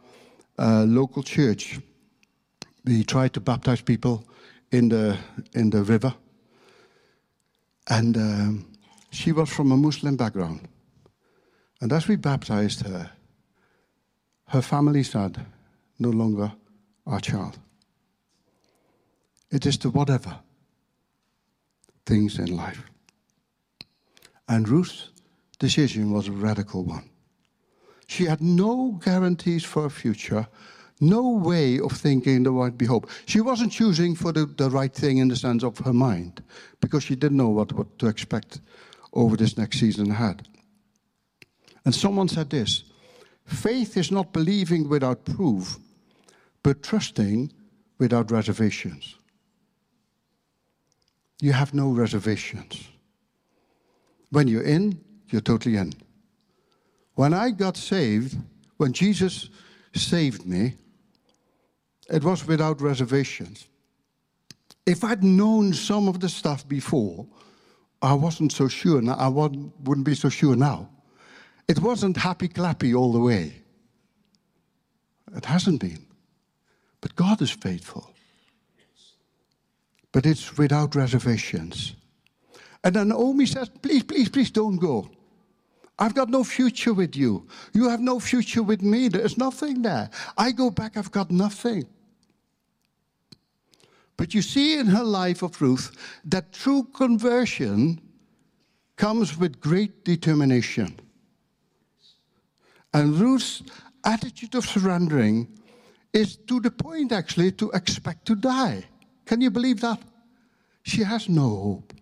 uh, 0.59 0.85
local 0.85 1.23
church. 1.23 1.80
We 2.85 3.04
tried 3.04 3.33
to 3.35 3.40
baptize 3.40 3.80
people 3.80 4.26
in 4.71 4.88
the, 4.88 5.18
in 5.54 5.71
the 5.71 5.83
river. 5.83 6.14
And 7.88 8.16
um, 8.16 8.73
she 9.11 9.33
was 9.33 9.49
from 9.49 9.73
a 9.73 9.76
Muslim 9.76 10.16
background. 10.16 10.68
And 11.80 11.92
as 11.92 12.09
we 12.09 12.16
baptized 12.16 12.87
her, 12.87 13.11
her 14.49 14.62
family 14.62 15.02
said, 15.02 15.44
No 15.99 16.11
longer 16.11 16.52
our 17.06 17.21
child. 17.21 17.59
It 19.50 19.66
is 19.66 19.78
the 19.78 19.90
whatever 19.90 20.38
things 22.06 22.38
in 22.38 22.56
life. 22.56 22.82
And 24.49 24.68
Ruth's 24.68 25.11
decision 25.58 26.12
was 26.12 26.28
a 26.28 26.32
radical 26.32 26.84
one. 26.84 27.08
She 28.06 28.25
had 28.25 28.42
no 28.42 29.00
guarantees 29.02 29.64
for 29.64 29.87
a 29.87 29.90
future, 29.90 30.46
no 31.00 31.30
way 31.30 31.80
of 31.80 31.92
thinking 31.92 32.42
there 32.42 32.52
might 32.52 32.76
be 32.76 32.87
hope. 32.87 33.08
She 33.26 33.40
wasn't 33.40 33.73
choosing 33.73 34.14
for 34.14 34.32
the, 34.32 34.46
the 34.46 34.70
right 34.70 34.92
thing 34.92 35.18
in 35.18 35.28
the 35.28 35.37
sense 35.37 35.64
of 35.64 35.78
her 35.78 35.92
mind, 35.92 36.42
because 36.80 37.04
she 37.04 37.16
didn't 37.16 37.38
know 37.38 37.49
what, 37.49 37.73
what 37.73 37.99
to 37.99 38.06
expect 38.06 38.61
over 39.12 39.37
this 39.37 39.56
next 39.56 39.80
season 39.80 40.11
ahead. 40.11 40.46
And 41.84 41.94
someone 41.94 42.28
said 42.28 42.50
this 42.50 42.84
faith 43.46 43.96
is 43.96 44.11
not 44.11 44.32
believing 44.32 44.88
without 44.88 45.25
proof, 45.25 45.78
but 46.62 46.82
trusting 46.82 47.52
without 47.99 48.30
reservations. 48.30 49.16
You 51.40 51.52
have 51.52 51.74
no 51.74 51.90
reservations. 51.90 52.88
When 54.30 54.48
you're 54.48 54.62
in, 54.62 55.00
you're 55.28 55.40
totally 55.40 55.76
in. 55.76 55.92
When 57.14 57.34
I 57.34 57.50
got 57.50 57.76
saved, 57.76 58.36
when 58.76 58.92
Jesus 58.92 59.48
saved 59.94 60.46
me, 60.46 60.74
it 62.10 62.24
was 62.24 62.46
without 62.46 62.80
reservations. 62.80 63.68
If 64.86 65.04
I'd 65.04 65.22
known 65.22 65.72
some 65.72 66.08
of 66.08 66.20
the 66.20 66.28
stuff 66.28 66.66
before, 66.68 67.26
I 68.02 68.12
wasn't 68.14 68.52
so 68.52 68.68
sure. 68.68 69.00
Now, 69.00 69.14
I 69.14 69.28
wouldn't 69.28 70.04
be 70.04 70.14
so 70.14 70.28
sure 70.28 70.56
now. 70.56 70.90
It 71.68 71.78
wasn't 71.80 72.16
happy 72.16 72.48
clappy 72.48 72.94
all 72.94 73.12
the 73.12 73.20
way. 73.20 73.62
It 75.34 75.44
hasn't 75.46 75.80
been. 75.80 76.06
But 77.00 77.16
God 77.16 77.40
is 77.40 77.50
faithful. 77.50 78.13
But 80.14 80.26
it's 80.26 80.56
without 80.56 80.94
reservations. 80.94 81.97
And 82.85 82.94
then 82.94 83.09
Naomi 83.09 83.47
says, 83.47 83.68
Please, 83.68 84.04
please, 84.04 84.28
please 84.28 84.50
don't 84.52 84.76
go. 84.76 85.11
I've 85.99 86.14
got 86.14 86.28
no 86.28 86.44
future 86.44 86.94
with 86.94 87.16
you. 87.16 87.49
You 87.73 87.88
have 87.88 87.99
no 87.99 88.21
future 88.21 88.62
with 88.62 88.80
me. 88.80 89.09
There's 89.09 89.37
nothing 89.37 89.83
there. 89.83 90.09
I 90.38 90.52
go 90.52 90.71
back, 90.71 90.97
I've 90.97 91.11
got 91.11 91.33
nothing. 91.33 91.87
But 94.16 94.35
you 94.35 94.42
see 94.42 94.78
in 94.78 94.87
her 94.87 95.02
life 95.02 95.42
of 95.42 95.61
Ruth 95.61 95.90
that 96.26 96.52
true 96.52 96.85
conversion 96.94 98.00
comes 98.94 99.37
with 99.37 99.61
great 99.61 100.04
determination. 100.04 100.94
And 102.92 103.18
Ruth's 103.18 103.64
attitude 104.04 104.54
of 104.54 104.64
surrendering 104.64 105.49
is 106.12 106.37
to 106.37 106.61
the 106.61 106.71
point, 106.71 107.11
actually, 107.11 107.50
to 107.52 107.73
expect 107.73 108.26
to 108.26 108.37
die. 108.37 108.85
Can 109.25 109.40
you 109.40 109.50
believe 109.50 109.81
that? 109.81 110.00
She 110.83 111.02
has 111.02 111.28
no 111.28 111.49
hope. 111.49 111.95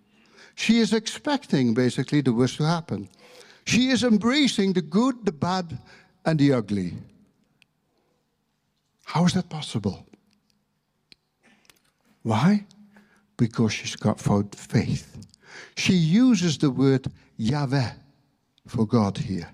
She 0.55 0.81
is 0.81 0.93
expecting, 0.93 1.75
basically, 1.75 2.21
the 2.21 2.33
worst 2.33 2.57
to 2.57 2.67
happen. 2.67 3.09
She 3.65 3.91
is 3.91 4.03
embracing 4.03 4.73
the 4.73 4.83
good, 4.83 5.25
the 5.25 5.33
bad, 5.33 5.79
and 6.25 6.39
the 6.39 6.53
ugly. 6.53 6.95
How 9.05 9.25
is 9.25 9.35
that 9.35 9.49
possible? 9.49 10.07
Why? 12.23 12.65
Because 13.37 13.73
she's 13.73 13.97
got 13.97 14.21
faith. 14.21 15.27
She 15.77 15.95
uses 15.95 16.59
the 16.59 16.71
word 16.71 17.07
Yahweh 17.37 17.91
for 18.67 18.87
God 18.87 19.19
here. 19.19 19.51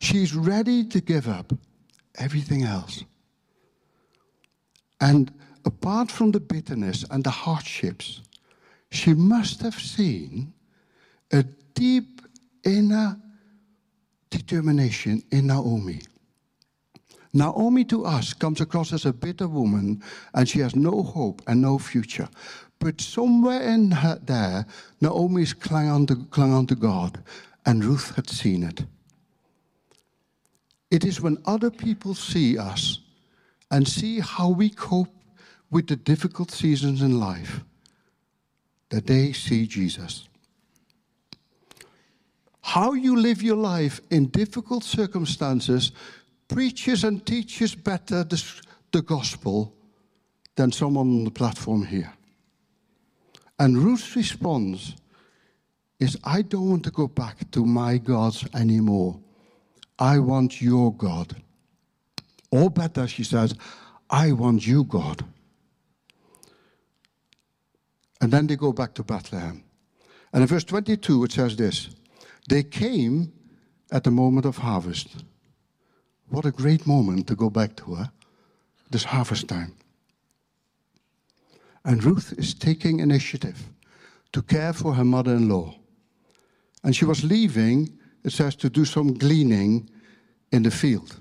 She's 0.00 0.34
ready 0.34 0.84
to 0.84 1.00
give 1.00 1.28
up 1.28 1.52
everything 2.18 2.64
else. 2.64 3.04
And 5.00 5.32
apart 5.64 6.10
from 6.10 6.30
the 6.30 6.40
bitterness 6.40 7.04
and 7.10 7.24
the 7.24 7.30
hardships, 7.30 8.22
she 8.90 9.14
must 9.14 9.62
have 9.62 9.74
seen 9.74 10.52
a 11.32 11.42
deep 11.74 12.22
inner 12.64 13.18
determination 14.30 15.22
in 15.30 15.46
Naomi. 15.46 16.00
Naomi 17.34 17.84
to 17.84 18.04
us 18.04 18.34
comes 18.34 18.60
across 18.60 18.92
as 18.92 19.06
a 19.06 19.12
bitter 19.12 19.48
woman 19.48 20.02
and 20.34 20.48
she 20.48 20.58
has 20.60 20.76
no 20.76 21.02
hope 21.02 21.40
and 21.46 21.62
no 21.62 21.78
future. 21.78 22.28
But 22.78 23.00
somewhere 23.00 23.62
in 23.62 23.90
her 23.90 24.18
there, 24.22 24.66
Naomi's 25.00 25.54
clung 25.54 25.88
on 25.88 26.06
to, 26.06 26.16
clung 26.30 26.52
on 26.52 26.66
to 26.66 26.74
God 26.74 27.22
and 27.64 27.84
Ruth 27.84 28.14
had 28.16 28.28
seen 28.28 28.62
it. 28.62 28.84
It 30.90 31.04
is 31.04 31.22
when 31.22 31.38
other 31.46 31.70
people 31.70 32.14
see 32.14 32.58
us 32.58 33.00
and 33.70 33.88
see 33.88 34.20
how 34.20 34.50
we 34.50 34.68
cope 34.68 35.21
with 35.72 35.88
the 35.88 35.96
difficult 35.96 36.50
seasons 36.52 37.02
in 37.02 37.18
life 37.18 37.64
that 38.90 39.06
they 39.06 39.32
see 39.32 39.66
Jesus. 39.66 40.28
How 42.60 42.92
you 42.92 43.16
live 43.16 43.42
your 43.42 43.56
life 43.56 44.00
in 44.10 44.26
difficult 44.26 44.84
circumstances 44.84 45.90
preaches 46.46 47.04
and 47.04 47.24
teaches 47.26 47.74
better 47.74 48.22
the, 48.22 48.40
the 48.92 49.00
gospel 49.02 49.74
than 50.56 50.70
someone 50.70 51.08
on 51.08 51.24
the 51.24 51.30
platform 51.30 51.84
here. 51.84 52.12
And 53.58 53.78
Ruth's 53.78 54.14
response 54.14 54.94
is 55.98 56.18
I 56.22 56.42
don't 56.42 56.68
want 56.68 56.84
to 56.84 56.90
go 56.90 57.08
back 57.08 57.50
to 57.52 57.64
my 57.64 57.96
gods 57.96 58.46
anymore. 58.54 59.18
I 59.98 60.18
want 60.18 60.60
your 60.60 60.92
God. 60.92 61.34
Or 62.50 62.70
better, 62.70 63.06
she 63.06 63.24
says, 63.24 63.54
I 64.10 64.32
want 64.32 64.66
you, 64.66 64.84
God. 64.84 65.24
And 68.22 68.32
then 68.32 68.46
they 68.46 68.56
go 68.56 68.72
back 68.72 68.94
to 68.94 69.02
Bethlehem. 69.02 69.64
And 70.32 70.42
in 70.42 70.48
verse 70.48 70.64
22, 70.64 71.24
it 71.24 71.32
says 71.32 71.56
this 71.56 71.90
They 72.48 72.62
came 72.62 73.32
at 73.90 74.04
the 74.04 74.10
moment 74.10 74.46
of 74.46 74.58
harvest. 74.58 75.24
What 76.28 76.46
a 76.46 76.52
great 76.52 76.86
moment 76.86 77.26
to 77.26 77.34
go 77.34 77.50
back 77.50 77.76
to, 77.76 77.96
huh? 77.96 78.06
This 78.90 79.04
harvest 79.04 79.48
time. 79.48 79.74
And 81.84 82.02
Ruth 82.04 82.32
is 82.38 82.54
taking 82.54 83.00
initiative 83.00 83.58
to 84.32 84.40
care 84.40 84.72
for 84.72 84.94
her 84.94 85.04
mother 85.04 85.34
in 85.34 85.48
law. 85.48 85.74
And 86.84 86.94
she 86.94 87.04
was 87.04 87.24
leaving, 87.24 87.98
it 88.24 88.32
says, 88.32 88.54
to 88.56 88.70
do 88.70 88.84
some 88.84 89.14
gleaning 89.14 89.90
in 90.52 90.62
the 90.62 90.70
field. 90.70 91.16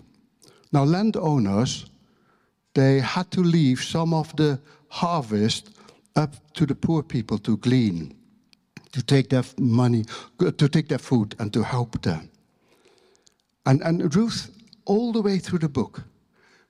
Now, 0.72 0.84
landowners, 0.84 1.88
they 2.76 3.00
had 3.00 3.32
to 3.32 3.42
leave 3.42 3.82
some 3.82 4.14
of 4.14 4.36
the 4.36 4.62
harvest 4.88 5.81
up 6.16 6.36
to 6.54 6.66
the 6.66 6.76
poor 6.76 7.04
people 7.04 7.38
to 7.40 7.58
glean, 7.58 8.16
to 8.92 9.02
take 9.02 9.30
their 9.30 9.44
money, 9.58 10.06
to 10.40 10.70
take 10.70 10.88
their 10.88 11.00
food, 11.00 11.36
and 11.40 11.54
to 11.54 11.64
help 11.64 12.02
them. 12.02 12.30
And, 13.66 13.82
and 13.82 14.14
Ruth, 14.16 14.50
all 14.86 15.12
the 15.12 15.22
way 15.22 15.40
through 15.40 15.60
the 15.60 15.70
book, 15.70 16.04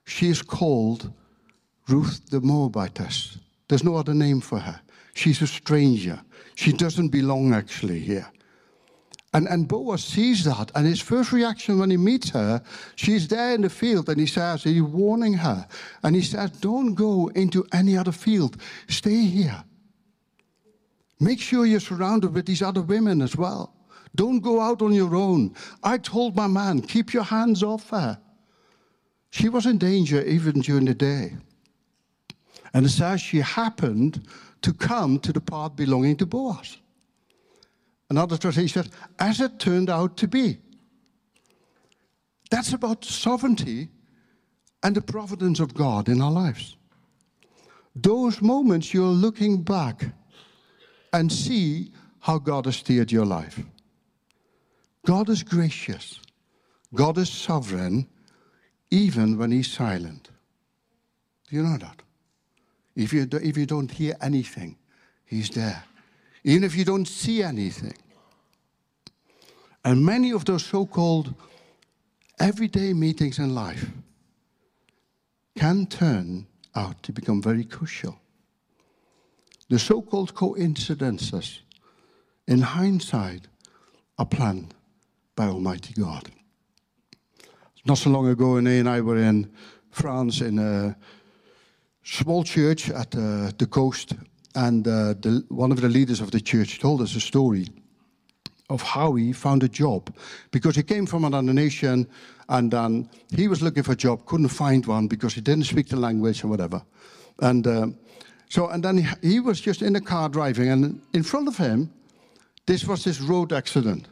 she 0.04 0.28
is 0.28 0.42
called 0.42 1.12
Ruth 1.88 2.30
the 2.30 2.40
Moabitess. 2.40 3.38
There's 3.68 3.84
no 3.84 3.96
other 3.96 4.14
name 4.14 4.40
for 4.40 4.58
her. 4.58 4.80
She's 5.14 5.42
a 5.42 5.46
stranger. 5.46 6.20
She 6.54 6.72
doesn't 6.72 7.08
belong 7.08 7.54
actually 7.54 8.00
here. 8.00 8.30
And, 9.34 9.48
and 9.48 9.66
Boaz 9.66 10.04
sees 10.04 10.44
that, 10.44 10.70
and 10.74 10.86
his 10.86 11.00
first 11.00 11.32
reaction 11.32 11.78
when 11.78 11.90
he 11.90 11.96
meets 11.96 12.30
her, 12.30 12.62
she's 12.96 13.28
there 13.28 13.54
in 13.54 13.62
the 13.62 13.70
field, 13.70 14.10
and 14.10 14.20
he 14.20 14.26
says, 14.26 14.64
He's 14.64 14.82
warning 14.82 15.32
her. 15.32 15.66
And 16.02 16.14
he 16.14 16.20
says, 16.20 16.50
Don't 16.50 16.94
go 16.94 17.28
into 17.28 17.66
any 17.72 17.96
other 17.96 18.12
field, 18.12 18.58
stay 18.88 19.22
here. 19.22 19.64
Make 21.18 21.40
sure 21.40 21.64
you're 21.64 21.80
surrounded 21.80 22.34
with 22.34 22.46
these 22.46 22.62
other 22.62 22.82
women 22.82 23.22
as 23.22 23.36
well. 23.36 23.74
Don't 24.14 24.40
go 24.40 24.60
out 24.60 24.82
on 24.82 24.92
your 24.92 25.14
own. 25.16 25.54
I 25.82 25.96
told 25.96 26.36
my 26.36 26.46
man, 26.46 26.82
keep 26.82 27.14
your 27.14 27.22
hands 27.22 27.62
off 27.62 27.88
her. 27.90 28.18
She 29.30 29.48
was 29.48 29.64
in 29.64 29.78
danger 29.78 30.22
even 30.22 30.60
during 30.60 30.84
the 30.84 30.94
day. 30.94 31.36
And 32.74 32.84
it 32.84 32.90
says 32.90 33.20
she 33.20 33.38
happened 33.38 34.26
to 34.60 34.74
come 34.74 35.18
to 35.20 35.32
the 35.32 35.40
part 35.40 35.76
belonging 35.76 36.16
to 36.18 36.26
Boaz. 36.26 36.76
Another 38.12 38.36
translation 38.36 38.82
says, 38.82 38.92
as 39.18 39.40
it 39.40 39.58
turned 39.58 39.88
out 39.88 40.18
to 40.18 40.28
be. 40.28 40.58
That's 42.50 42.74
about 42.74 43.06
sovereignty 43.06 43.88
and 44.82 44.94
the 44.94 45.00
providence 45.00 45.60
of 45.60 45.72
God 45.72 46.10
in 46.10 46.20
our 46.20 46.30
lives. 46.30 46.76
Those 47.96 48.42
moments 48.42 48.92
you're 48.92 49.06
looking 49.06 49.62
back 49.62 50.04
and 51.14 51.32
see 51.32 51.90
how 52.20 52.36
God 52.38 52.66
has 52.66 52.76
steered 52.76 53.10
your 53.10 53.24
life. 53.24 53.64
God 55.06 55.30
is 55.30 55.42
gracious, 55.42 56.20
God 56.94 57.16
is 57.16 57.30
sovereign, 57.30 58.06
even 58.90 59.38
when 59.38 59.52
he's 59.52 59.72
silent. 59.72 60.28
Do 61.48 61.56
you 61.56 61.62
know 61.62 61.78
that? 61.78 62.02
If 62.94 63.14
you, 63.14 63.24
do, 63.24 63.38
if 63.38 63.56
you 63.56 63.64
don't 63.64 63.90
hear 63.90 64.14
anything, 64.20 64.76
he's 65.24 65.48
there. 65.48 65.82
Even 66.44 66.64
if 66.64 66.76
you 66.76 66.84
don't 66.84 67.06
see 67.06 67.42
anything. 67.42 67.94
And 69.84 70.04
many 70.04 70.32
of 70.32 70.44
those 70.44 70.64
so 70.64 70.86
called 70.86 71.34
everyday 72.38 72.92
meetings 72.92 73.38
in 73.38 73.54
life 73.54 73.90
can 75.56 75.86
turn 75.86 76.46
out 76.74 77.02
to 77.02 77.12
become 77.12 77.42
very 77.42 77.64
crucial. 77.64 78.18
The 79.68 79.78
so 79.78 80.02
called 80.02 80.34
coincidences, 80.34 81.60
in 82.46 82.60
hindsight, 82.60 83.48
are 84.18 84.26
planned 84.26 84.74
by 85.34 85.46
Almighty 85.46 85.94
God. 85.94 86.30
Not 87.84 87.98
so 87.98 88.10
long 88.10 88.28
ago, 88.28 88.58
Ine 88.58 88.80
and 88.80 88.88
I 88.88 89.00
were 89.00 89.18
in 89.18 89.50
France 89.90 90.40
in 90.40 90.58
a 90.58 90.96
small 92.04 92.44
church 92.44 92.90
at 92.90 93.14
uh, 93.14 93.50
the 93.58 93.66
coast, 93.68 94.14
and 94.54 94.86
uh, 94.86 95.14
the, 95.14 95.44
one 95.48 95.72
of 95.72 95.80
the 95.80 95.88
leaders 95.88 96.20
of 96.20 96.30
the 96.30 96.40
church 96.40 96.78
told 96.78 97.00
us 97.00 97.14
a 97.14 97.20
story 97.20 97.66
of 98.70 98.82
how 98.82 99.14
he 99.14 99.32
found 99.32 99.62
a 99.62 99.68
job 99.68 100.14
because 100.50 100.76
he 100.76 100.82
came 100.82 101.06
from 101.06 101.24
another 101.24 101.52
nation 101.52 102.06
and 102.48 102.70
then 102.70 103.08
he 103.34 103.48
was 103.48 103.62
looking 103.62 103.82
for 103.82 103.92
a 103.92 103.96
job, 103.96 104.24
couldn't 104.26 104.48
find 104.48 104.86
one 104.86 105.08
because 105.08 105.34
he 105.34 105.40
didn't 105.40 105.64
speak 105.64 105.88
the 105.88 105.96
language 105.96 106.44
or 106.44 106.48
whatever. 106.48 106.82
And 107.40 107.66
uh, 107.66 107.86
so, 108.48 108.68
and 108.68 108.84
then 108.84 108.98
he, 108.98 109.06
he 109.22 109.40
was 109.40 109.60
just 109.60 109.82
in 109.82 109.94
the 109.94 110.00
car 110.00 110.28
driving, 110.28 110.68
and 110.68 111.00
in 111.14 111.22
front 111.22 111.48
of 111.48 111.56
him, 111.56 111.90
this 112.66 112.86
was 112.86 113.04
this 113.04 113.20
road 113.20 113.52
accident. 113.52 114.08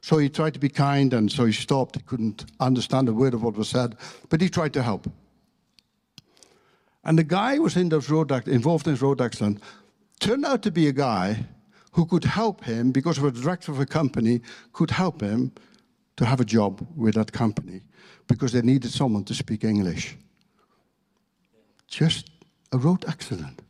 So 0.00 0.18
he 0.18 0.28
tried 0.28 0.54
to 0.54 0.60
be 0.60 0.68
kind, 0.68 1.12
and 1.12 1.30
so 1.30 1.44
he 1.44 1.52
stopped. 1.52 1.96
He 1.96 2.02
couldn't 2.02 2.46
understand 2.60 3.08
a 3.08 3.12
word 3.12 3.34
of 3.34 3.42
what 3.42 3.56
was 3.56 3.68
said, 3.68 3.96
but 4.28 4.40
he 4.40 4.48
tried 4.48 4.72
to 4.74 4.82
help. 4.82 5.06
And 7.04 7.18
the 7.18 7.24
guy 7.24 7.56
who 7.56 7.62
was 7.62 7.76
in 7.76 7.88
this 7.88 8.08
road 8.08 8.30
involved 8.48 8.86
in 8.86 8.94
this 8.94 9.02
road 9.02 9.20
accident 9.20 9.62
turned 10.20 10.44
out 10.44 10.62
to 10.62 10.70
be 10.70 10.88
a 10.88 10.92
guy 10.92 11.46
who 11.92 12.06
could 12.06 12.24
help 12.24 12.64
him 12.64 12.92
because 12.92 13.18
of 13.18 13.24
a 13.24 13.30
director 13.30 13.70
of 13.70 13.80
a 13.80 13.86
company 13.86 14.40
could 14.72 14.90
help 14.90 15.20
him 15.20 15.52
to 16.16 16.24
have 16.24 16.40
a 16.40 16.44
job 16.44 16.86
with 16.96 17.14
that 17.14 17.32
company 17.32 17.82
because 18.26 18.52
they 18.52 18.62
needed 18.62 18.90
someone 18.90 19.24
to 19.24 19.34
speak 19.34 19.64
English. 19.64 20.16
Just 21.88 22.30
a 22.72 22.78
road 22.78 23.04
accident. 23.06 23.62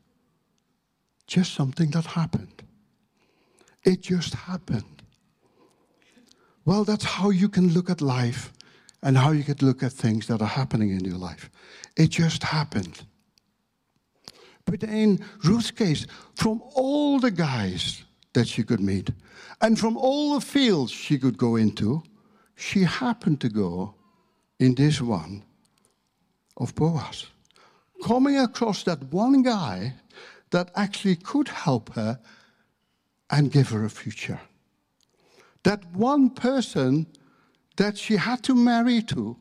Just 1.26 1.54
something 1.54 1.90
that 1.90 2.06
happened. 2.06 2.62
It 3.82 4.00
just 4.00 4.34
happened. 4.34 5.02
Well, 6.64 6.84
that's 6.84 7.04
how 7.04 7.30
you 7.30 7.48
can 7.48 7.74
look 7.74 7.90
at 7.90 8.00
life 8.00 8.52
and 9.02 9.18
how 9.18 9.32
you 9.32 9.44
can 9.44 9.56
look 9.60 9.82
at 9.82 9.92
things 9.92 10.26
that 10.28 10.40
are 10.40 10.48
happening 10.48 10.90
in 10.90 11.04
your 11.04 11.18
life. 11.18 11.50
It 11.96 12.08
just 12.10 12.42
happened. 12.42 13.04
But 14.64 14.82
in 14.82 15.24
Ruth's 15.44 15.70
case, 15.70 16.06
from 16.34 16.62
all 16.74 17.20
the 17.20 17.30
guys 17.30 18.04
that 18.32 18.48
she 18.48 18.62
could 18.62 18.80
meet 18.80 19.10
and 19.60 19.78
from 19.78 19.96
all 19.96 20.34
the 20.34 20.40
fields 20.40 20.90
she 20.90 21.18
could 21.18 21.38
go 21.38 21.56
into, 21.56 22.02
she 22.56 22.82
happened 22.82 23.40
to 23.40 23.48
go 23.48 23.94
in 24.58 24.74
this 24.74 25.00
one 25.00 25.44
of 26.56 26.74
Boaz. 26.74 27.26
Coming 28.04 28.38
across 28.38 28.82
that 28.84 29.02
one 29.12 29.42
guy 29.42 29.94
that 30.50 30.70
actually 30.76 31.16
could 31.16 31.48
help 31.48 31.94
her 31.94 32.18
and 33.30 33.50
give 33.50 33.70
her 33.70 33.84
a 33.84 33.90
future. 33.90 34.40
That 35.62 35.84
one 35.92 36.30
person 36.30 37.06
that 37.76 37.98
she 37.98 38.16
had 38.16 38.42
to 38.44 38.54
marry 38.54 39.02
to 39.02 39.36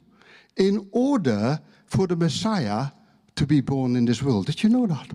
in 0.57 0.87
order 0.91 1.59
for 1.85 2.07
the 2.07 2.15
Messiah 2.15 2.87
to 3.35 3.45
be 3.45 3.61
born 3.61 3.95
in 3.95 4.05
this 4.05 4.21
world. 4.21 4.45
Did 4.45 4.63
you 4.63 4.69
know 4.69 4.87
that? 4.87 5.09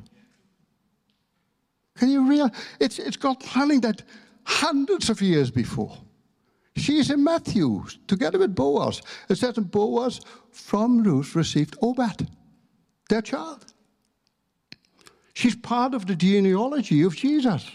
Can 1.97 2.11
you 2.11 2.29
realize? 2.29 2.53
It's, 2.81 2.99
it's 2.99 3.17
got 3.17 3.41
planning 3.41 3.81
that 3.81 4.03
hundreds 4.45 5.11
of 5.11 5.21
years 5.21 5.51
before. 5.51 5.97
She 6.77 6.99
is 6.99 7.11
in 7.11 7.23
Matthew 7.25 7.85
together 8.07 8.39
with 8.39 8.55
Boaz. 8.55 9.03
It 9.29 9.37
says 9.37 9.55
that 9.55 9.71
Boaz 9.71 10.21
from 10.51 11.03
Ruth 11.03 11.35
received 11.35 11.77
Obed, 11.83 12.29
their 13.09 13.23
child. 13.23 13.65
She's 15.35 15.57
part 15.57 15.95
of 15.95 16.07
the 16.07 16.17
genealogy 16.17 17.03
of 17.03 17.17
Jesus. 17.17 17.71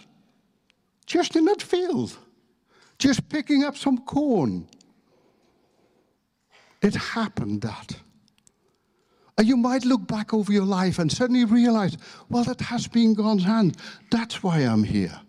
Just 1.06 1.36
in 1.36 1.46
that 1.46 1.62
field, 1.62 2.18
just 2.98 3.28
picking 3.30 3.64
up 3.64 3.78
some 3.78 3.98
corn. 4.00 4.68
It 6.82 6.96
happened 6.96 7.62
that. 7.62 7.96
And 9.38 9.48
you 9.48 9.58
might 9.58 9.86
look 9.86 10.08
back 10.08 10.34
over 10.34 10.52
your 10.52 10.66
life 10.66 11.00
and 11.00 11.12
suddenly 11.12 11.46
realize, 11.46 11.98
well, 12.30 12.44
that 12.44 12.62
has 12.62 12.88
been 12.88 13.14
God's 13.14 13.44
hand. 13.44 13.78
That's 14.12 14.44
why 14.44 14.60
I'm 14.60 14.84
here. 14.84 15.20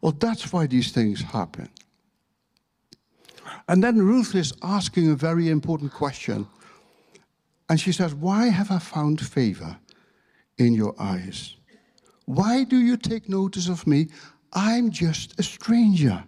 Or 0.00 0.12
that's 0.12 0.52
why 0.52 0.66
these 0.66 0.92
things 0.92 1.20
happen. 1.20 1.68
And 3.68 3.82
then 3.82 3.98
Ruth 3.98 4.34
is 4.34 4.52
asking 4.62 5.10
a 5.10 5.14
very 5.14 5.48
important 5.48 5.92
question. 5.92 6.46
And 7.68 7.80
she 7.80 7.92
says, 7.92 8.14
Why 8.14 8.48
have 8.48 8.70
I 8.70 8.78
found 8.78 9.20
favor 9.20 9.78
in 10.58 10.74
your 10.74 10.94
eyes? 10.98 11.56
Why 12.26 12.64
do 12.64 12.76
you 12.76 12.96
take 12.96 13.28
notice 13.28 13.68
of 13.68 13.86
me? 13.86 14.08
I'm 14.52 14.90
just 14.90 15.38
a 15.38 15.42
stranger. 15.42 16.24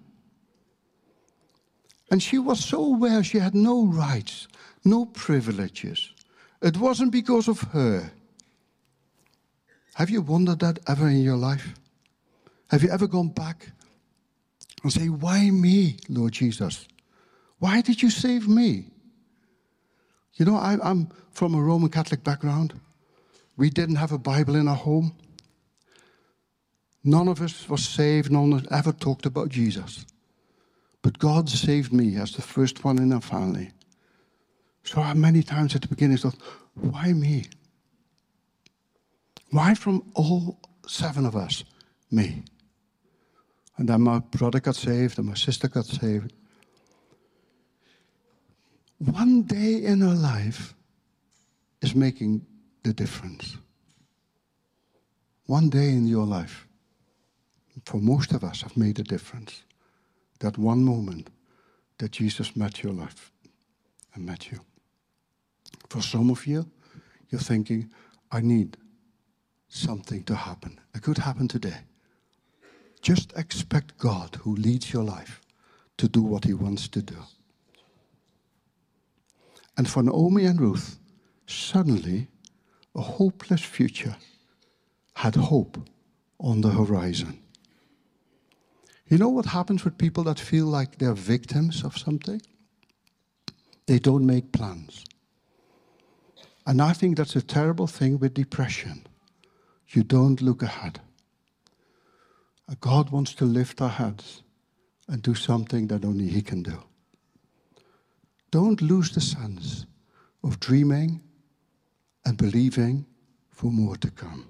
And 2.11 2.23
she 2.23 2.39
was 2.39 2.65
so 2.65 2.85
aware 2.85 3.23
she 3.23 3.39
had 3.39 3.55
no 3.55 3.87
rights, 3.87 4.49
no 4.85 5.07
privileges. 5.07 6.13
It 6.63 6.77
wasn't 6.77 7.13
because 7.13 7.49
of 7.49 7.61
her. 7.73 8.13
Have 9.95 10.11
you 10.11 10.21
wondered 10.21 10.61
that 10.61 10.79
ever 10.87 11.09
in 11.09 11.23
your 11.23 11.37
life? 11.37 11.75
Have 12.71 12.83
you 12.83 12.91
ever 12.91 13.07
gone 13.07 13.29
back 13.29 13.71
and 14.83 14.93
say, 14.93 15.09
Why 15.09 15.51
me, 15.51 15.99
Lord 16.09 16.33
Jesus? 16.33 16.87
Why 17.59 17.81
did 17.81 18.03
you 18.03 18.11
save 18.11 18.49
me? 18.49 18.91
You 20.35 20.45
know, 20.45 20.57
I, 20.57 20.91
am 20.91 21.09
from 21.33 21.55
a 21.55 21.63
Roman 21.63 21.89
Catholic 21.89 22.23
background. 22.23 22.79
We 23.57 23.71
didn't 23.71 23.97
have 23.97 24.13
a 24.13 24.19
Bible 24.19 24.57
in 24.57 24.69
our 24.69 24.77
home. 24.77 25.17
None 27.03 27.29
of 27.29 27.41
us 27.41 27.69
was 27.69 27.89
saved, 27.89 28.31
none 28.31 28.53
of 28.53 28.67
us 28.67 28.69
ever 28.71 28.93
talked 28.93 29.25
about 29.25 29.49
Jesus. 29.49 30.05
But 31.01 31.19
God 31.19 31.49
saved 31.49 31.93
me 31.93 32.17
as 32.17 32.33
the 32.33 32.43
first 32.43 32.85
one 32.85 32.99
in 32.99 33.13
our 33.13 33.21
family. 33.21 33.71
So 34.87 35.03
many 35.15 35.43
times 35.43 35.75
at 35.75 35.83
the 35.83 35.89
beginning 35.89 36.17
I 36.17 36.21
thought, 36.21 36.37
why 36.75 37.13
me? 37.13 37.47
Why 39.51 39.75
from 39.75 40.03
all 40.15 40.61
seven 40.87 41.27
of 41.27 41.35
us, 41.35 41.65
me? 42.11 42.45
And 43.77 43.89
then 43.89 44.03
my 44.03 44.21
brother 44.21 44.61
got 44.61 44.77
saved 44.77 45.19
and 45.19 45.27
my 45.27 45.35
sister 45.35 45.69
got 45.69 45.87
saved. 45.87 46.33
One 48.99 49.43
day 49.43 49.85
in 49.85 50.03
our 50.03 50.15
life 50.15 50.75
is 51.83 51.95
making 51.95 52.47
the 52.85 52.93
difference. 52.93 53.59
One 55.47 55.69
day 55.69 55.91
in 55.91 56.07
your 56.07 56.27
life, 56.27 56.67
for 57.85 57.99
most 57.99 58.33
of 58.33 58.45
us, 58.45 58.63
have 58.63 58.77
made 58.77 58.99
a 59.01 59.05
difference. 59.05 59.63
That 60.39 60.57
one 60.59 60.85
moment 60.85 61.29
that 61.99 62.13
Jesus 62.13 62.57
met 62.57 62.83
your 62.83 62.93
life 62.93 63.33
and 64.15 64.25
met 64.25 64.51
you. 64.51 64.61
For 65.89 66.03
some 66.03 66.31
of 66.31 66.47
you, 66.47 66.69
you're 67.31 67.41
thinking, 67.41 67.91
I 68.31 68.41
need 68.41 68.77
something 69.69 70.25
to 70.25 70.35
happen. 70.35 70.81
It 70.95 71.03
could 71.03 71.19
happen 71.19 71.49
today. 71.49 71.79
Just 73.03 73.33
expect 73.37 73.99
God, 73.99 74.37
who 74.43 74.55
leads 74.57 74.93
your 74.93 75.05
life, 75.05 75.41
to 75.99 76.09
do 76.09 76.23
what 76.23 76.45
He 76.45 76.55
wants 76.55 76.89
to 76.89 77.03
do. 77.03 77.17
And 79.77 79.89
for 79.89 80.03
Naomi 80.03 80.47
and 80.47 80.61
Ruth, 80.61 80.99
suddenly 81.47 82.29
a 82.95 83.03
hopeless 83.03 83.63
future 83.63 84.17
had 85.15 85.37
hope 85.37 85.79
on 86.39 86.63
the 86.63 86.71
horizon. 86.71 87.39
You 89.09 89.19
know 89.19 89.29
what 89.29 89.47
happens 89.47 89.85
with 89.85 89.99
people 89.99 90.25
that 90.25 90.41
feel 90.41 90.67
like 90.67 90.99
they're 90.99 91.15
victims 91.15 91.85
of 91.85 91.97
something? 91.97 92.43
They 93.87 93.99
don't 93.99 94.27
make 94.27 94.51
plans. 94.51 95.05
And 96.67 96.83
I 96.83 96.93
think 96.93 97.17
that's 97.17 97.37
a 97.37 97.43
terrible 97.43 97.87
thing 97.87 98.19
with 98.19 98.35
depression. 98.35 99.07
You 99.89 100.03
don't 100.03 100.43
look 100.43 100.63
ahead. 100.63 101.01
Uh, 102.69 102.75
God 102.81 103.11
wants 103.11 103.35
to 103.35 103.45
lift 103.45 103.81
our 103.81 103.89
heads 103.89 104.43
and 105.09 105.23
do 105.23 105.35
something 105.35 105.87
that 105.87 106.05
only 106.05 106.27
He 106.27 106.43
can 106.43 106.65
do. 106.65 106.83
Don't 108.51 108.83
lose 108.83 109.13
the 109.13 109.21
sense 109.21 109.87
of 110.43 110.59
dreaming 110.59 111.23
and 112.25 112.37
believing 112.37 113.07
for 113.51 113.71
more 113.71 113.97
to 113.97 114.11
come. 114.11 114.49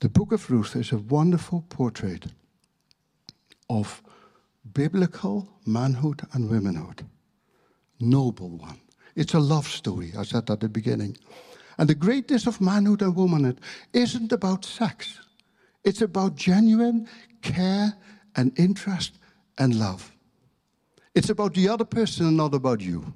The 0.00 0.08
book 0.08 0.32
of 0.32 0.50
Ruth 0.50 0.76
is 0.76 0.92
a 0.92 0.98
wonderful 0.98 1.64
portrait 1.68 2.26
of 3.68 4.02
biblical 4.72 5.48
manhood 5.66 6.22
and 6.32 6.48
womanhood. 6.48 7.04
Noble 8.00 8.50
one. 8.50 8.80
It's 9.16 9.32
a 9.32 9.40
love 9.40 9.66
story, 9.66 10.12
I 10.16 10.22
said 10.24 10.50
at 10.50 10.60
the 10.60 10.68
beginning. 10.68 11.16
And 11.78 11.88
the 11.88 11.94
greatness 11.94 12.46
of 12.46 12.60
manhood 12.60 13.02
and 13.02 13.16
womanhood 13.16 13.60
isn't 13.92 14.30
about 14.30 14.64
sex, 14.64 15.18
it's 15.84 16.02
about 16.02 16.36
genuine 16.36 17.08
care 17.42 17.94
and 18.36 18.52
interest 18.58 19.18
and 19.58 19.74
love. 19.78 20.12
It's 21.14 21.30
about 21.30 21.54
the 21.54 21.68
other 21.68 21.84
person 21.84 22.26
and 22.26 22.36
not 22.36 22.54
about 22.54 22.82
you. 22.82 23.14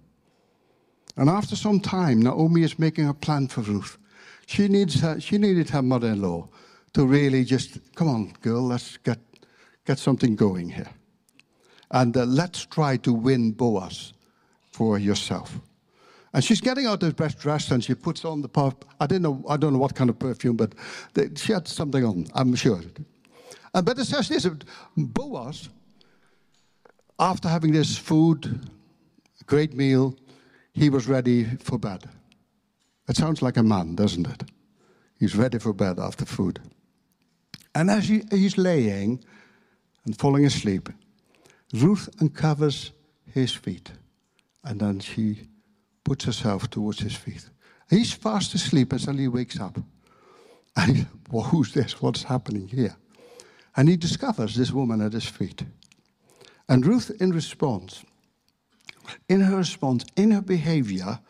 And 1.17 1.29
after 1.29 1.55
some 1.55 1.81
time, 1.81 2.23
Naomi 2.23 2.63
is 2.63 2.79
making 2.79 3.09
a 3.09 3.13
plan 3.13 3.49
for 3.49 3.61
Ruth. 3.61 3.99
She, 4.47 4.69
needs 4.69 5.01
her, 5.01 5.21
she 5.21 5.37
needed 5.37 5.69
her 5.71 5.83
mother 5.83 6.09
in 6.09 6.23
law 6.23 6.49
to 6.95 7.05
really 7.05 7.45
just, 7.45 7.79
come 7.95 8.09
on, 8.09 8.33
girl, 8.41 8.63
let's 8.63 8.97
get, 8.99 9.19
get 9.85 9.99
something 9.99 10.35
going 10.35 10.71
here. 10.71 10.89
And 11.91 12.17
uh, 12.17 12.25
let's 12.25 12.65
try 12.65 12.97
to 12.99 13.13
win 13.13 13.53
Boaz 13.53 14.15
for 14.71 14.99
yourself. 14.99 15.61
And 16.33 16.45
she's 16.45 16.61
getting 16.61 16.87
out 16.87 17.03
of 17.03 17.17
best 17.17 17.39
dress 17.39 17.71
and 17.71 17.83
she 17.83 17.95
puts 17.95 18.25
on 18.25 18.41
the 18.41 18.49
puff. 18.49 18.75
I 19.01 19.07
didn't 19.07 19.23
know, 19.23 19.45
I 19.49 19.57
don't 19.57 19.73
know 19.73 19.79
what 19.79 19.95
kind 19.95 20.11
of 20.11 20.19
perfume, 20.19 20.57
but 20.57 20.75
they, 21.15 21.31
she 21.35 21.53
had 21.53 21.67
something 21.67 22.05
on, 22.05 22.27
I'm 22.35 22.55
sure. 22.55 22.81
And 23.75 23.85
but 23.85 23.99
it 23.99 24.05
says 24.05 24.29
this 24.29 24.49
Boaz, 24.97 25.69
after 27.19 27.49
having 27.49 27.73
this 27.73 27.99
food, 27.99 28.71
great 29.47 29.75
meal, 29.75 30.17
he 30.73 30.89
was 30.89 31.09
ready 31.09 31.45
for 31.45 31.79
bed. 31.79 32.09
It 33.09 33.17
sounds 33.17 33.43
like 33.43 33.57
a 33.57 33.63
man, 33.63 33.97
doesn't 33.97 34.27
it? 34.27 34.45
He's 35.19 35.35
ready 35.35 35.59
for 35.59 35.73
bed 35.73 35.99
after 35.99 36.25
food. 36.25 36.61
And 37.75 37.91
as 37.91 38.09
he, 38.09 38.23
he's 38.31 38.57
laying 38.57 39.25
and 40.05 40.17
falling 40.17 40.47
asleep, 40.47 40.89
Ruth 41.75 42.09
uncovers 42.21 42.93
his 43.33 43.53
feet. 43.53 43.91
And 44.65 44.81
then 44.81 45.01
she 45.01 45.49
puts 46.11 46.25
herself 46.25 46.69
towards 46.69 46.99
his 46.99 47.15
feet. 47.15 47.49
He's 47.89 48.13
fast 48.13 48.53
asleep 48.53 48.93
suddenly 48.99 49.23
he 49.23 49.29
wakes 49.29 49.61
up. 49.61 49.79
And 50.77 50.97
he, 50.97 51.07
well, 51.31 51.45
who's 51.45 51.73
this? 51.73 52.03
What's 52.03 52.25
happening 52.25 52.67
here? 52.67 52.97
And 53.77 53.89
he 53.89 53.97
discovers 53.97 54.57
this 54.57 54.73
woman 54.73 55.01
at 55.03 55.13
his 55.13 55.27
feet. 55.27 55.63
And 56.69 56.85
Ruth, 56.85 57.13
in 57.21 57.31
response, 57.31 58.05
in 59.29 59.41
her 59.43 59.59
response, 59.59 60.05
in 60.17 60.33
her 60.33 60.43
behavior, 60.43 61.21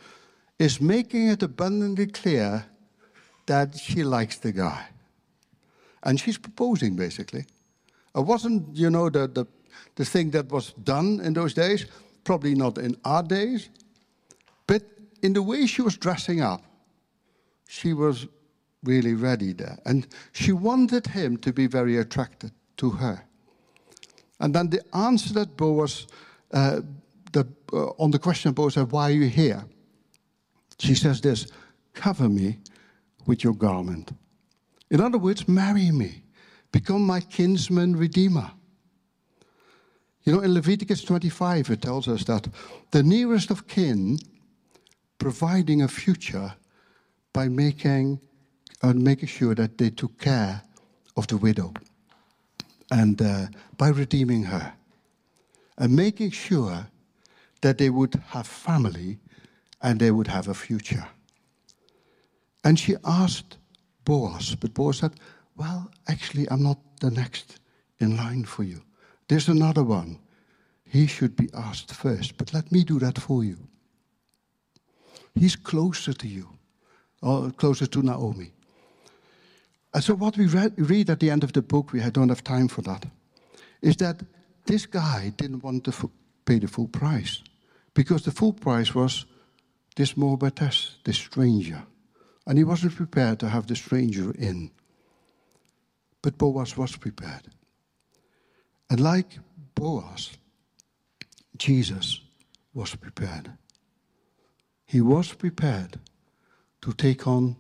is 0.59 0.81
making 0.81 1.29
it 1.29 1.43
abundantly 1.43 2.07
clear 2.07 2.65
that 3.45 3.77
she 3.77 4.03
likes 4.03 4.39
the 4.39 4.53
guy. 4.53 4.87
And 6.05 6.19
she's 6.19 6.39
proposing, 6.39 6.97
basically. 6.97 7.45
It 8.17 8.25
wasn't, 8.25 8.75
you 8.75 8.89
know, 8.89 9.11
the, 9.11 9.29
the, 9.29 9.45
the 9.97 10.07
thing 10.07 10.31
that 10.31 10.51
was 10.51 10.73
done 10.73 11.21
in 11.21 11.35
those 11.35 11.53
days, 11.53 11.85
probably 12.25 12.55
not 12.55 12.79
in 12.79 12.97
our 13.05 13.23
days, 13.23 13.69
but 14.71 14.85
in 15.21 15.33
the 15.33 15.43
way 15.43 15.67
she 15.67 15.83
was 15.83 15.97
dressing 15.97 16.41
up, 16.41 16.63
she 17.67 17.93
was 17.93 18.29
really 18.85 19.15
ready 19.15 19.53
there. 19.53 19.77
And 19.85 20.07
she 20.31 20.53
wanted 20.53 21.09
him 21.09 21.39
to 21.39 21.53
be 21.53 21.67
very 21.67 21.97
attracted 21.97 22.53
to 22.77 22.91
her. 22.91 23.25
And 24.39 24.55
then 24.55 24.71
the 24.71 24.81
answer 24.95 25.35
that 25.35 25.57
Boaz, 25.57 26.07
uh, 26.53 26.83
the, 27.33 27.49
uh, 27.73 27.87
on 27.99 28.13
the 28.13 28.21
question 28.21 28.53
Boaz 28.53 28.75
said, 28.75 28.93
Why 28.93 29.11
are 29.11 29.15
you 29.15 29.29
here? 29.29 29.65
She 30.79 30.95
says 30.95 31.21
this 31.21 31.49
Cover 31.93 32.29
me 32.29 32.61
with 33.27 33.43
your 33.43 33.55
garment. 33.55 34.13
In 34.89 35.01
other 35.01 35.19
words, 35.19 35.49
marry 35.49 35.91
me, 35.91 36.23
become 36.71 37.05
my 37.05 37.19
kinsman 37.19 37.97
redeemer. 37.97 38.53
You 40.23 40.35
know, 40.35 40.41
in 40.43 40.55
Leviticus 40.55 41.03
25, 41.03 41.71
it 41.71 41.83
tells 41.83 42.07
us 42.07 42.23
that 42.25 42.47
the 42.93 43.03
nearest 43.03 43.51
of 43.51 43.67
kin 43.67 44.17
providing 45.21 45.83
a 45.83 45.89
future 45.89 46.55
by 47.33 47.47
making 47.47 48.19
and 48.83 49.05
making 49.05 49.29
sure 49.29 49.55
that 49.55 49.79
they 49.79 49.91
took 49.91 50.19
care 50.19 50.63
of 51.17 51.27
the 51.29 51.37
widow 51.37 51.73
and 52.91 53.21
uh, 53.23 53.47
by 53.77 53.89
redeeming 53.89 54.43
her 54.45 54.73
and 55.79 55.95
making 55.95 56.31
sure 56.31 56.89
that 57.61 57.79
they 57.79 57.91
would 57.91 58.15
have 58.29 58.47
family 58.47 59.19
and 59.83 60.01
they 60.01 60.11
would 60.11 60.27
have 60.27 60.49
a 60.49 60.55
future. 60.55 61.07
And 62.65 62.79
she 62.79 62.97
asked 63.05 63.59
Boaz, 64.05 64.57
but 64.57 64.75
Boaz 64.75 64.99
said, 64.99 65.13
Well, 65.57 65.91
actually, 66.09 66.51
I'm 66.51 66.63
not 66.63 66.79
the 67.01 67.11
next 67.11 67.61
in 67.99 68.17
line 68.17 68.45
for 68.45 68.63
you. 68.63 68.83
There's 69.29 69.49
another 69.49 69.85
one. 69.85 70.19
He 70.85 71.07
should 71.07 71.37
be 71.37 71.49
asked 71.55 71.95
first, 71.95 72.37
but 72.39 72.53
let 72.53 72.73
me 72.73 72.83
do 72.85 72.99
that 72.99 73.19
for 73.19 73.45
you. 73.45 73.70
He's 75.35 75.57
closer 75.57 76.13
to 76.13 76.29
you, 76.29 76.49
or 77.23 77.51
closer 77.51 77.87
to 77.87 78.03
Naomi. 78.03 78.53
And 79.93 80.05
so, 80.05 80.15
what 80.15 80.37
we 80.37 80.47
read, 80.47 80.75
read, 80.77 81.11
at 81.11 81.21
the 81.21 81.31
end 81.31 81.45
of 81.45 81.53
the 81.53 81.63
book, 81.63 81.93
we 81.93 82.01
don't 82.11 82.29
have 82.29 82.45
time 82.45 82.69
for 82.69 82.83
that, 82.83 83.07
is 83.83 83.97
that 83.97 84.23
this 84.67 84.87
guy 84.87 85.33
didn't 85.37 85.63
want 85.63 85.85
to 85.85 86.11
pay 86.45 86.59
the 86.59 86.69
full 86.69 86.89
price 86.89 87.43
because 87.95 88.23
the 88.23 88.31
full 88.31 88.53
price 88.53 88.95
was 88.95 89.27
this 89.97 90.17
Moabitess, 90.17 90.97
this 91.05 91.19
stranger. 91.19 91.83
And 92.47 92.59
he 92.59 92.65
wasn't 92.65 92.97
prepared 92.97 93.39
to 93.41 93.49
have 93.49 93.67
the 93.67 93.77
stranger 93.77 94.33
in. 94.33 94.71
But 96.23 96.39
Boaz 96.39 96.77
was 96.77 96.97
prepared. 96.97 97.49
And 98.89 99.01
like 99.01 99.39
Boaz, 99.75 100.31
Jesus 101.57 102.21
was 102.75 102.95
prepared. 102.95 103.53
He 104.91 105.01
was 105.01 105.33
prepared 105.35 106.01
to 106.83 106.93
take 106.93 107.25
on 107.29 107.55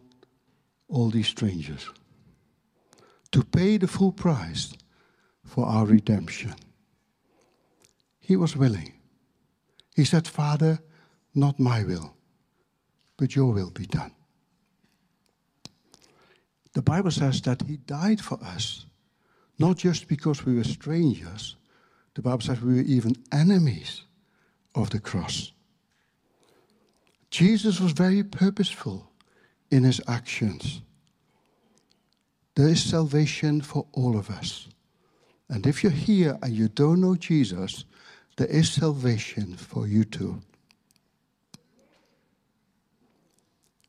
all 0.88 1.10
these 1.10 1.28
strangers 1.28 1.88
to 3.30 3.44
pay 3.44 3.76
the 3.76 3.86
full 3.86 4.10
price 4.10 4.72
for 5.44 5.64
our 5.64 5.86
redemption. 5.86 6.56
He 8.18 8.34
was 8.34 8.56
willing. 8.56 8.94
He 9.94 10.04
said, 10.04 10.26
Father, 10.26 10.80
not 11.32 11.60
my 11.60 11.84
will, 11.84 12.16
but 13.16 13.36
your 13.36 13.52
will 13.52 13.70
be 13.70 13.86
done. 13.86 14.10
The 16.72 16.82
Bible 16.82 17.12
says 17.12 17.40
that 17.42 17.62
he 17.62 17.76
died 17.76 18.20
for 18.20 18.42
us, 18.42 18.86
not 19.56 19.76
just 19.76 20.08
because 20.08 20.44
we 20.44 20.56
were 20.56 20.64
strangers, 20.64 21.54
the 22.14 22.22
Bible 22.22 22.40
says 22.40 22.60
we 22.60 22.74
were 22.74 22.80
even 22.96 23.14
enemies 23.30 24.02
of 24.74 24.90
the 24.90 24.98
cross. 24.98 25.52
Jesus 27.30 27.80
was 27.80 27.92
very 27.92 28.24
purposeful 28.24 29.10
in 29.70 29.84
his 29.84 30.00
actions. 30.08 30.82
There 32.56 32.68
is 32.68 32.82
salvation 32.82 33.60
for 33.60 33.86
all 33.92 34.18
of 34.18 34.30
us. 34.30 34.68
And 35.48 35.66
if 35.66 35.82
you're 35.82 35.92
here 35.92 36.38
and 36.42 36.52
you 36.52 36.68
don't 36.68 37.00
know 37.00 37.16
Jesus, 37.16 37.84
there 38.36 38.48
is 38.48 38.70
salvation 38.70 39.56
for 39.56 39.86
you 39.86 40.04
too. 40.04 40.40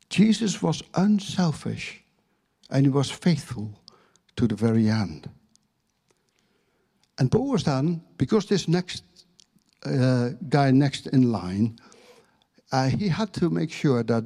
Jesus 0.10 0.62
was 0.62 0.84
unselfish 0.93 2.04
and 2.69 2.86
he 2.86 2.89
was 2.89 3.10
faithful 3.10 3.80
to 4.36 4.47
the 4.47 4.56
very 4.56 4.89
end. 4.89 5.30
And 7.17 7.30
Boaz 7.30 7.63
then, 7.63 8.01
because 8.17 8.45
this 8.45 8.67
next 8.67 9.04
uh, 9.86 10.30
guy 10.49 10.71
next 10.71 11.08
in 11.08 11.32
line, 11.32 11.77
he 12.71 13.10
had 13.10 13.34
to 13.34 13.49
make 13.49 13.71
sure 13.71 14.03
that 14.03 14.23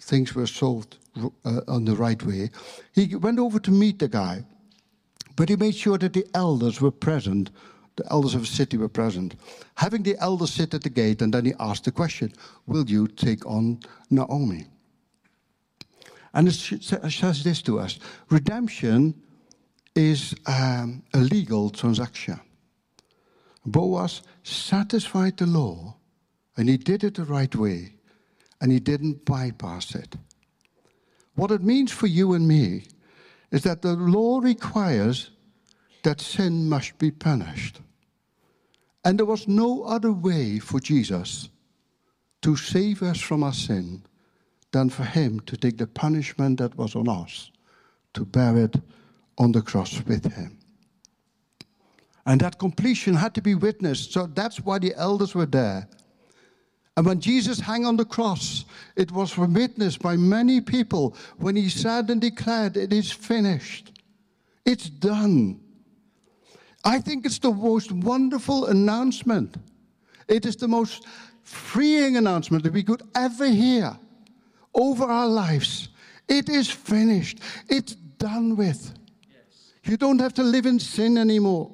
things 0.00 0.34
were 0.34 0.46
solved 0.46 0.98
uh, 1.44 1.60
on 1.66 1.84
the 1.84 1.94
right 1.94 2.22
way. 2.22 2.50
He 2.92 3.16
went 3.16 3.38
over 3.38 3.58
to 3.58 3.70
meet 3.70 3.98
the 3.98 4.08
guy, 4.08 4.44
but 5.36 5.48
he 5.48 5.56
made 5.56 5.74
sure 5.74 5.98
that 5.98 6.12
the 6.12 6.26
elders 6.34 6.80
were 6.80 6.90
present. 6.92 7.50
The 7.96 8.06
elders 8.12 8.34
of 8.34 8.42
the 8.42 8.46
city 8.46 8.76
were 8.76 8.88
present. 8.88 9.34
Having 9.74 10.04
the 10.04 10.16
elders 10.20 10.52
sit 10.52 10.74
at 10.74 10.82
the 10.82 10.90
gate, 10.90 11.20
and 11.20 11.34
then 11.34 11.44
he 11.44 11.54
asked 11.58 11.84
the 11.84 11.90
question 11.90 12.32
Will 12.66 12.88
you 12.88 13.08
take 13.08 13.44
on 13.44 13.80
Naomi? 14.10 14.66
And 16.34 16.46
it 16.46 16.52
says 16.52 17.42
this 17.42 17.62
to 17.62 17.80
us 17.80 17.98
redemption 18.30 19.14
is 19.96 20.34
um, 20.46 21.02
a 21.12 21.18
legal 21.18 21.70
transaction. 21.70 22.38
Boaz 23.66 24.22
satisfied 24.44 25.36
the 25.36 25.46
law, 25.46 25.96
and 26.58 26.68
he 26.68 26.76
did 26.76 27.04
it 27.04 27.14
the 27.14 27.24
right 27.24 27.54
way, 27.54 27.94
and 28.60 28.72
he 28.72 28.80
didn't 28.80 29.24
bypass 29.24 29.94
it. 29.94 30.16
What 31.36 31.52
it 31.52 31.62
means 31.62 31.92
for 31.92 32.08
you 32.08 32.34
and 32.34 32.48
me 32.48 32.82
is 33.52 33.62
that 33.62 33.80
the 33.80 33.94
law 33.94 34.40
requires 34.40 35.30
that 36.02 36.20
sin 36.20 36.68
must 36.68 36.98
be 36.98 37.12
punished. 37.12 37.80
And 39.04 39.18
there 39.18 39.24
was 39.24 39.46
no 39.46 39.84
other 39.84 40.12
way 40.12 40.58
for 40.58 40.80
Jesus 40.80 41.48
to 42.42 42.56
save 42.56 43.04
us 43.04 43.20
from 43.20 43.44
our 43.44 43.52
sin 43.52 44.02
than 44.72 44.90
for 44.90 45.04
him 45.04 45.38
to 45.40 45.56
take 45.56 45.78
the 45.78 45.86
punishment 45.86 46.58
that 46.58 46.76
was 46.76 46.96
on 46.96 47.08
us, 47.08 47.52
to 48.14 48.24
bear 48.24 48.56
it 48.56 48.74
on 49.38 49.52
the 49.52 49.62
cross 49.62 50.02
with 50.06 50.32
him. 50.34 50.58
And 52.26 52.40
that 52.40 52.58
completion 52.58 53.14
had 53.14 53.32
to 53.36 53.40
be 53.40 53.54
witnessed, 53.54 54.12
so 54.12 54.26
that's 54.26 54.60
why 54.60 54.80
the 54.80 54.94
elders 54.96 55.36
were 55.36 55.46
there. 55.46 55.88
And 56.98 57.06
when 57.06 57.20
Jesus 57.20 57.60
hung 57.60 57.86
on 57.86 57.96
the 57.96 58.04
cross, 58.04 58.64
it 58.96 59.12
was 59.12 59.38
witnessed 59.38 60.02
by 60.02 60.16
many 60.16 60.60
people 60.60 61.14
when 61.36 61.54
he 61.54 61.68
said 61.68 62.10
and 62.10 62.20
declared, 62.20 62.76
It 62.76 62.92
is 62.92 63.12
finished. 63.12 63.92
It's 64.64 64.90
done. 64.90 65.60
I 66.84 66.98
think 66.98 67.24
it's 67.24 67.38
the 67.38 67.52
most 67.52 67.92
wonderful 67.92 68.66
announcement. 68.66 69.58
It 70.26 70.44
is 70.44 70.56
the 70.56 70.66
most 70.66 71.06
freeing 71.44 72.16
announcement 72.16 72.64
that 72.64 72.72
we 72.72 72.82
could 72.82 73.02
ever 73.14 73.46
hear 73.46 73.96
over 74.74 75.04
our 75.04 75.28
lives. 75.28 75.90
It 76.26 76.48
is 76.48 76.68
finished. 76.68 77.38
It's 77.68 77.94
done 77.94 78.56
with. 78.56 78.92
Yes. 79.30 79.72
You 79.84 79.98
don't 79.98 80.18
have 80.18 80.34
to 80.34 80.42
live 80.42 80.66
in 80.66 80.80
sin 80.80 81.16
anymore. 81.16 81.70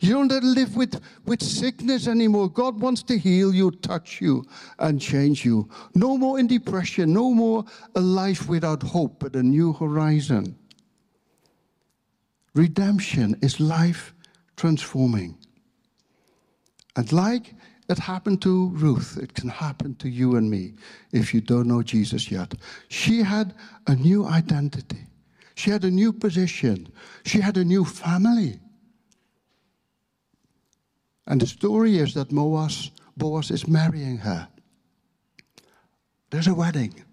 You 0.00 0.12
don't 0.12 0.30
have 0.30 0.42
to 0.42 0.46
live 0.46 0.76
with, 0.76 1.00
with 1.26 1.42
sickness 1.42 2.06
anymore. 2.06 2.48
God 2.48 2.80
wants 2.80 3.02
to 3.04 3.18
heal 3.18 3.52
you, 3.52 3.72
touch 3.72 4.20
you, 4.20 4.44
and 4.78 5.00
change 5.00 5.44
you. 5.44 5.68
No 5.94 6.16
more 6.16 6.38
in 6.38 6.46
depression, 6.46 7.12
no 7.12 7.32
more 7.32 7.64
a 7.96 8.00
life 8.00 8.48
without 8.48 8.82
hope, 8.82 9.18
but 9.18 9.34
a 9.34 9.42
new 9.42 9.72
horizon. 9.72 10.56
Redemption 12.54 13.36
is 13.42 13.58
life 13.58 14.14
transforming. 14.56 15.36
And 16.96 17.12
like 17.12 17.54
it 17.88 17.98
happened 17.98 18.42
to 18.42 18.68
Ruth, 18.70 19.18
it 19.20 19.34
can 19.34 19.48
happen 19.48 19.94
to 19.96 20.08
you 20.08 20.36
and 20.36 20.50
me 20.50 20.74
if 21.12 21.32
you 21.32 21.40
don't 21.40 21.66
know 21.66 21.82
Jesus 21.82 22.30
yet. 22.30 22.54
She 22.88 23.22
had 23.22 23.54
a 23.86 23.94
new 23.94 24.26
identity, 24.26 25.06
she 25.54 25.70
had 25.70 25.84
a 25.84 25.90
new 25.90 26.12
position, 26.12 26.88
she 27.24 27.40
had 27.40 27.56
a 27.56 27.64
new 27.64 27.84
family. 27.84 28.60
And 31.28 31.42
the 31.42 31.46
story 31.46 31.98
is 31.98 32.14
that 32.14 32.30
Boaz, 32.30 32.90
Boaz 33.16 33.50
is 33.50 33.68
marrying 33.68 34.16
her. 34.16 34.48
There's 36.30 36.46
a 36.46 36.54
wedding. 36.54 37.04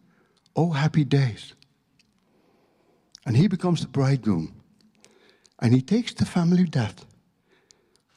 Oh, 0.55 0.71
happy 0.71 1.03
days. 1.03 1.53
And 3.25 3.35
he 3.35 3.47
becomes 3.47 3.81
the 3.81 3.89
bridegroom. 3.89 4.53
And 5.59 5.73
he 5.73 5.81
takes 5.81 6.13
the 6.13 6.25
family 6.25 6.63
debt 6.63 7.03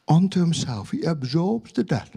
onto 0.07 0.39
himself. 0.39 0.93
He 0.93 1.03
absorbs 1.03 1.73
the 1.73 1.83
debt. 1.83 2.11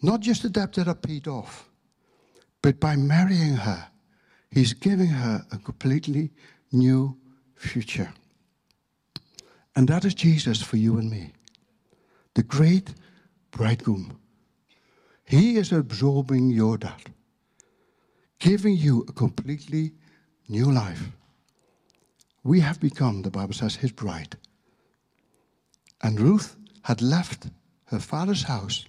Not 0.00 0.20
just 0.20 0.42
the 0.42 0.50
debt 0.50 0.72
that 0.74 0.88
are 0.88 0.94
paid 0.94 1.28
off, 1.28 1.68
but 2.62 2.80
by 2.80 2.96
marrying 2.96 3.56
her, 3.56 3.86
he's 4.50 4.72
giving 4.72 5.08
her 5.08 5.44
a 5.52 5.58
completely 5.58 6.30
new 6.72 7.18
future. 7.54 8.12
And 9.76 9.88
that 9.88 10.06
is 10.06 10.14
Jesus 10.14 10.62
for 10.62 10.78
you 10.78 10.98
and 10.98 11.10
me 11.10 11.32
the 12.34 12.42
great 12.42 12.94
bridegroom. 13.50 14.18
He 15.24 15.56
is 15.56 15.72
absorbing 15.72 16.50
your 16.50 16.76
debt, 16.76 17.08
giving 18.38 18.76
you 18.76 19.04
a 19.08 19.12
completely 19.12 19.92
new 20.48 20.70
life. 20.70 21.10
We 22.42 22.60
have 22.60 22.80
become, 22.80 23.22
the 23.22 23.30
Bible 23.30 23.54
says, 23.54 23.76
his 23.76 23.92
bride. 23.92 24.36
And 26.02 26.20
Ruth 26.20 26.56
had 26.82 27.00
left 27.00 27.48
her 27.86 27.98
father's 27.98 28.42
house. 28.42 28.84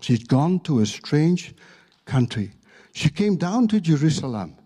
She'd 0.00 0.28
gone 0.28 0.60
to 0.60 0.80
a 0.80 0.86
strange 0.86 1.54
country. 2.04 2.52
She 2.92 3.08
came 3.08 3.36
down 3.36 3.66
to 3.68 3.80
Jerusalem. 3.80 4.56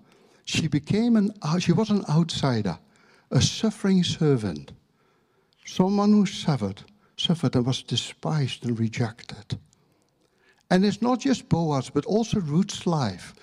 She 0.45 0.69
became 0.69 1.17
an 1.17 1.33
uh, 1.43 1.59
she 1.59 1.73
was 1.73 1.91
an 1.91 2.05
outsider, 2.09 2.79
a 3.31 3.41
suffering 3.41 4.05
servant, 4.05 4.73
someone 5.65 6.13
who 6.13 6.27
suffered 6.27 6.83
suffered 7.17 7.57
and 7.57 7.67
was 7.67 7.83
despised 7.83 8.65
and 8.65 8.79
rejected. 8.79 9.59
And 10.71 10.85
it's 10.85 11.03
not 11.03 11.21
just 11.21 11.49
Boaz, 11.49 11.91
but 11.91 12.05
also 12.07 12.41
Ruth's 12.41 12.87
life 12.87 13.35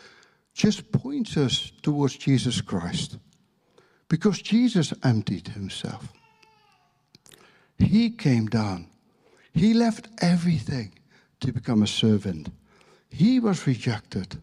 just 0.54 0.92
points 0.92 1.38
us 1.38 1.72
towards 1.82 2.18
Jesus 2.18 2.62
Christ. 2.62 3.18
Because 4.10 4.42
Jesus 4.42 4.94
emptied 5.04 5.48
himself. 5.48 6.14
He 7.78 8.12
came 8.12 8.46
down. 8.48 8.88
He 9.54 9.74
left 9.74 10.08
everything 10.22 10.94
to 11.40 11.52
become 11.52 11.82
a 11.82 11.88
servant. 11.88 12.50
He 13.10 13.40
was 13.40 13.66
rejected. 13.66 14.38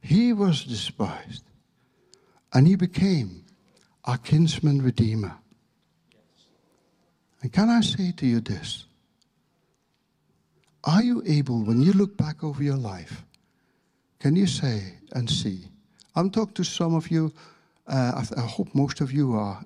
He 0.00 0.32
was 0.32 0.64
despised. 0.64 1.44
And 2.52 2.66
he 2.68 2.76
became 2.76 3.44
our 4.04 4.18
kinsman 4.18 4.82
redeemer. 4.82 5.36
And 7.44 7.52
can 7.52 7.68
I 7.68 7.82
say 7.82 8.10
to 8.10 8.26
you 8.26 8.40
this? 8.40 8.86
Are 10.82 11.02
you 11.02 11.22
able, 11.26 11.62
when 11.62 11.82
you 11.82 11.92
look 11.92 12.16
back 12.16 12.42
over 12.42 12.62
your 12.62 12.78
life, 12.78 13.22
can 14.18 14.34
you 14.34 14.46
say 14.46 14.94
and 15.12 15.28
see? 15.28 15.66
I'm 16.16 16.30
talking 16.30 16.54
to 16.54 16.64
some 16.64 16.94
of 16.94 17.10
you, 17.10 17.34
uh, 17.86 18.24
I 18.34 18.40
hope 18.40 18.74
most 18.74 19.02
of 19.02 19.12
you 19.12 19.34
are, 19.34 19.62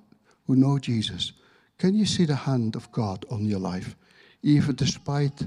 who 0.49 0.57
know 0.57 0.81
Jesus. 0.81 1.31
Can 1.79 1.95
you 1.95 2.05
see 2.05 2.25
the 2.25 2.35
hand 2.35 2.75
of 2.75 2.91
God 2.91 3.25
on 3.31 3.45
your 3.45 3.61
life, 3.61 3.95
even 4.43 4.75
despite 4.75 5.41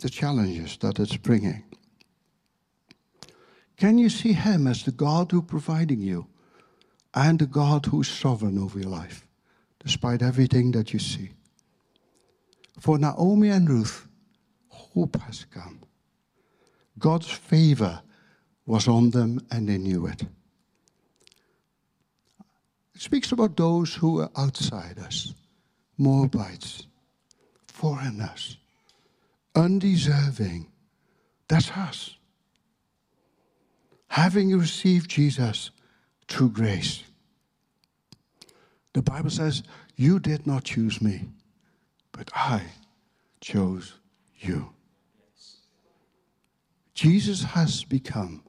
the 0.00 0.10
challenges 0.10 0.76
that 0.78 0.98
it's 0.98 1.16
bringing? 1.16 1.62
Can 3.76 3.96
you 3.96 4.08
see 4.08 4.32
Him 4.32 4.66
as 4.66 4.82
the 4.82 4.90
God 4.90 5.30
who's 5.30 5.44
providing 5.44 6.00
you 6.00 6.26
and 7.14 7.38
the 7.38 7.46
God 7.46 7.86
who's 7.86 8.08
sovereign 8.08 8.58
over 8.58 8.80
your 8.80 8.90
life? 8.90 9.24
Despite 9.82 10.22
everything 10.22 10.72
that 10.72 10.92
you 10.92 10.98
see. 10.98 11.30
For 12.78 12.98
Naomi 12.98 13.48
and 13.50 13.68
Ruth, 13.68 14.06
hope 14.68 15.20
has 15.22 15.44
come. 15.44 15.80
God's 16.98 17.30
favor 17.30 18.02
was 18.66 18.86
on 18.88 19.10
them 19.10 19.40
and 19.50 19.68
they 19.68 19.78
knew 19.78 20.06
it. 20.06 20.22
It 22.94 23.00
speaks 23.00 23.32
about 23.32 23.56
those 23.56 23.94
who 23.94 24.20
are 24.20 24.30
outsiders, 24.38 25.34
Moabites, 25.98 26.86
foreigners, 27.66 28.58
undeserving. 29.54 30.70
That's 31.48 31.70
us. 31.72 32.16
Having 34.08 34.58
received 34.58 35.10
Jesus 35.10 35.70
through 36.28 36.50
grace. 36.50 37.02
The 38.92 39.02
Bible 39.02 39.30
says, 39.30 39.62
You 39.96 40.20
did 40.20 40.46
not 40.46 40.64
choose 40.64 41.00
me, 41.00 41.28
but 42.12 42.30
I 42.34 42.62
chose 43.40 43.94
you. 44.38 44.70
Jesus 46.94 47.42
has 47.42 47.84
become 47.84 48.42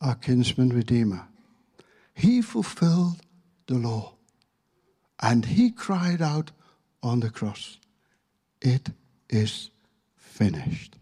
our 0.00 0.14
kinsman 0.14 0.70
redeemer. 0.70 1.26
He 2.14 2.40
fulfilled 2.40 3.20
the 3.66 3.74
law. 3.74 4.14
And 5.20 5.44
he 5.44 5.70
cried 5.70 6.20
out 6.20 6.52
on 7.02 7.20
the 7.20 7.30
cross, 7.30 7.78
It 8.60 8.90
is 9.28 9.70
finished. 10.16 10.96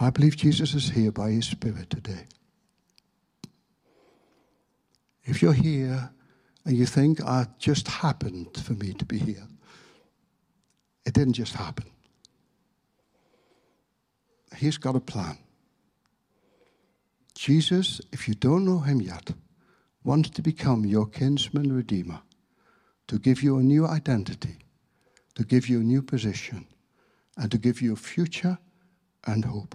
I 0.00 0.10
believe 0.10 0.36
Jesus 0.36 0.74
is 0.74 0.90
here 0.90 1.12
by 1.12 1.30
his 1.30 1.46
Spirit 1.46 1.88
today. 1.88 2.26
If 5.24 5.42
you're 5.42 5.52
here 5.52 6.10
and 6.64 6.76
you 6.76 6.86
think, 6.86 7.20
ah, 7.24 7.42
it 7.42 7.48
just 7.58 7.88
happened 7.88 8.56
for 8.56 8.72
me 8.72 8.92
to 8.94 9.04
be 9.04 9.18
here, 9.18 9.46
it 11.04 11.14
didn't 11.14 11.34
just 11.34 11.54
happen. 11.54 11.86
He's 14.56 14.78
got 14.78 14.96
a 14.96 15.00
plan. 15.00 15.38
Jesus, 17.34 18.00
if 18.12 18.28
you 18.28 18.34
don't 18.34 18.64
know 18.64 18.80
him 18.80 19.00
yet, 19.00 19.32
wants 20.04 20.30
to 20.30 20.42
become 20.42 20.84
your 20.84 21.06
kinsman 21.06 21.72
redeemer, 21.72 22.20
to 23.08 23.18
give 23.18 23.42
you 23.42 23.58
a 23.58 23.62
new 23.62 23.86
identity, 23.86 24.58
to 25.34 25.44
give 25.44 25.68
you 25.68 25.80
a 25.80 25.84
new 25.84 26.02
position, 26.02 26.66
and 27.36 27.50
to 27.50 27.58
give 27.58 27.80
you 27.80 27.92
a 27.92 27.96
future 27.96 28.58
and 29.24 29.44
hope. 29.44 29.74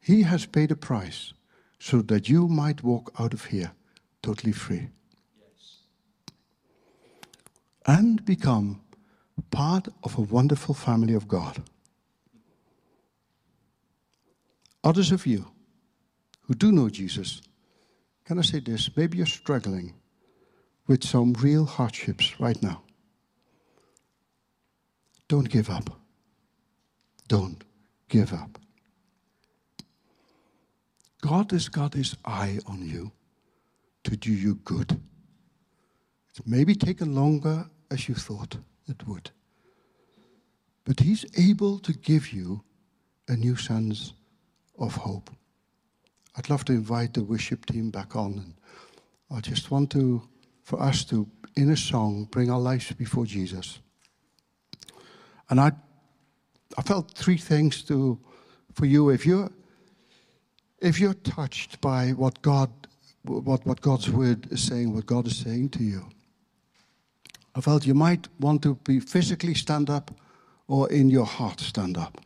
He 0.00 0.22
has 0.22 0.46
paid 0.46 0.70
a 0.70 0.76
price 0.76 1.32
so 1.78 2.00
that 2.02 2.28
you 2.28 2.46
might 2.46 2.84
walk 2.84 3.12
out 3.18 3.34
of 3.34 3.46
here 3.46 3.72
totally 4.26 4.52
free. 4.52 4.88
Yes. 5.38 5.82
And 7.86 8.24
become 8.24 8.80
part 9.52 9.86
of 10.02 10.18
a 10.18 10.22
wonderful 10.22 10.74
family 10.74 11.14
of 11.14 11.28
God. 11.28 11.62
Others 14.82 15.12
of 15.12 15.26
you 15.26 15.46
who 16.42 16.54
do 16.54 16.72
know 16.72 16.88
Jesus, 16.88 17.40
can 18.24 18.40
I 18.40 18.42
say 18.42 18.58
this? 18.58 18.90
Maybe 18.96 19.18
you're 19.18 19.26
struggling 19.26 19.94
with 20.88 21.04
some 21.04 21.32
real 21.34 21.64
hardships 21.64 22.40
right 22.40 22.60
now. 22.60 22.82
Don't 25.28 25.48
give 25.48 25.70
up. 25.70 25.90
Don't 27.28 27.62
give 28.08 28.32
up. 28.32 28.58
God 31.20 31.52
has 31.52 31.68
got 31.68 31.94
his 31.94 32.16
eye 32.24 32.58
on 32.66 32.88
you 32.88 33.12
to 34.06 34.16
do 34.16 34.32
you 34.32 34.54
good. 34.54 35.00
It's 36.30 36.46
maybe 36.46 36.74
taken 36.74 37.14
longer 37.14 37.66
as 37.90 38.08
you 38.08 38.14
thought 38.14 38.56
it 38.88 39.06
would. 39.06 39.30
but 40.84 41.00
He's 41.00 41.24
able 41.36 41.80
to 41.80 41.92
give 41.92 42.32
you 42.32 42.62
a 43.26 43.34
new 43.34 43.56
sense 43.56 44.12
of 44.78 44.94
hope. 44.94 45.30
I'd 46.36 46.48
love 46.48 46.64
to 46.66 46.72
invite 46.72 47.14
the 47.14 47.24
worship 47.24 47.66
team 47.66 47.90
back 47.90 48.14
on, 48.14 48.32
and 48.38 48.54
I 49.30 49.40
just 49.40 49.72
want 49.72 49.90
to, 49.92 50.22
for 50.62 50.80
us 50.80 51.04
to, 51.06 51.28
in 51.56 51.70
a 51.70 51.76
song, 51.76 52.28
bring 52.30 52.48
our 52.48 52.60
lives 52.60 52.92
before 52.92 53.26
Jesus. 53.26 53.80
And 55.50 55.58
I, 55.60 55.72
I 56.78 56.82
felt 56.82 57.12
three 57.12 57.38
things 57.38 57.82
to, 57.84 58.20
for 58.72 58.86
you. 58.86 59.10
If 59.10 59.26
you're, 59.26 59.50
if 60.78 61.00
you're 61.00 61.14
touched 61.14 61.80
by 61.80 62.10
what 62.10 62.42
God, 62.42 62.70
what, 63.28 63.66
what 63.66 63.80
God's 63.80 64.10
word 64.10 64.50
is 64.52 64.62
saying, 64.62 64.94
what 64.94 65.06
God 65.06 65.26
is 65.26 65.36
saying 65.36 65.70
to 65.70 65.82
you, 65.82 66.06
I 67.54 67.60
felt 67.60 67.86
you 67.86 67.94
might 67.94 68.28
want 68.38 68.62
to 68.62 68.74
be 68.84 69.00
physically 69.00 69.54
stand 69.54 69.88
up 69.88 70.10
or 70.68 70.90
in 70.90 71.08
your 71.08 71.24
heart 71.24 71.60
stand 71.60 71.96
up. 71.96 72.20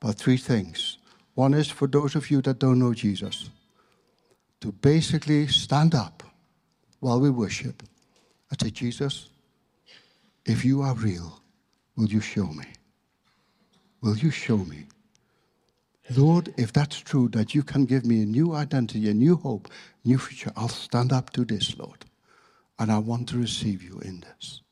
But 0.00 0.16
three 0.16 0.38
things. 0.38 0.98
One 1.34 1.54
is 1.54 1.68
for 1.70 1.86
those 1.86 2.14
of 2.14 2.30
you 2.30 2.40
that 2.42 2.58
don't 2.58 2.78
know 2.78 2.94
Jesus, 2.94 3.50
to 4.60 4.72
basically 4.72 5.46
stand 5.46 5.94
up 5.94 6.22
while 7.00 7.20
we 7.20 7.30
worship 7.30 7.82
and 8.50 8.60
say, 8.60 8.70
Jesus, 8.70 9.30
if 10.44 10.64
you 10.64 10.82
are 10.82 10.94
real, 10.94 11.40
will 11.96 12.08
you 12.08 12.20
show 12.20 12.46
me? 12.46 12.64
Will 14.02 14.16
you 14.16 14.30
show 14.30 14.58
me? 14.58 14.86
Lord, 16.16 16.52
if 16.56 16.72
that's 16.72 16.98
true, 16.98 17.28
that 17.28 17.54
you 17.54 17.62
can 17.62 17.84
give 17.84 18.04
me 18.04 18.22
a 18.22 18.26
new 18.26 18.54
identity, 18.54 19.08
a 19.08 19.14
new 19.14 19.36
hope, 19.36 19.68
new 20.04 20.18
future, 20.18 20.52
I'll 20.56 20.68
stand 20.68 21.12
up 21.12 21.30
to 21.30 21.44
this, 21.44 21.78
Lord. 21.78 22.04
And 22.78 22.90
I 22.90 22.98
want 22.98 23.28
to 23.28 23.38
receive 23.38 23.82
you 23.82 24.00
in 24.00 24.20
this. 24.20 24.62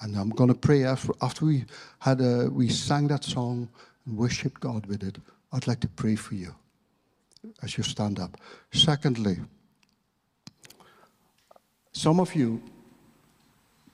And 0.00 0.16
I'm 0.16 0.30
going 0.30 0.48
to 0.48 0.54
pray 0.54 0.84
after, 0.84 1.12
after 1.20 1.44
we 1.44 1.66
had 1.98 2.20
a, 2.20 2.48
we 2.50 2.70
sang 2.70 3.08
that 3.08 3.24
song 3.24 3.68
and 4.06 4.16
worshiped 4.16 4.60
God 4.60 4.86
with 4.86 5.02
it. 5.02 5.18
I'd 5.52 5.66
like 5.66 5.80
to 5.80 5.88
pray 5.88 6.14
for 6.14 6.34
you 6.34 6.54
as 7.62 7.76
you 7.76 7.84
stand 7.84 8.18
up. 8.18 8.38
Secondly, 8.72 9.38
some 11.92 12.20
of 12.20 12.34
you, 12.34 12.62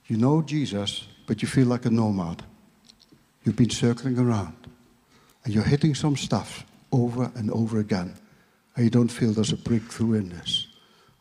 you 0.07 0.17
know 0.17 0.43
Jesus, 0.43 1.09
but 1.27 1.43
you 1.43 1.49
feel 1.49 1.67
like 1.67 1.87
a 1.87 1.91
nomad. 1.91 2.45
You've 3.43 3.57
been 3.57 3.71
circling 3.71 4.19
around 4.19 4.66
and 5.47 5.55
you're 5.55 5.63
hitting 5.63 5.95
some 5.95 6.17
stuff 6.17 6.67
over 6.91 7.31
and 7.37 7.53
over 7.53 7.79
again, 7.79 8.13
and 8.75 8.85
you 8.85 8.91
don't 8.91 9.07
feel 9.07 9.33
there's 9.33 9.53
a 9.53 9.57
breakthrough 9.57 10.15
in 10.15 10.29
this. 10.29 10.67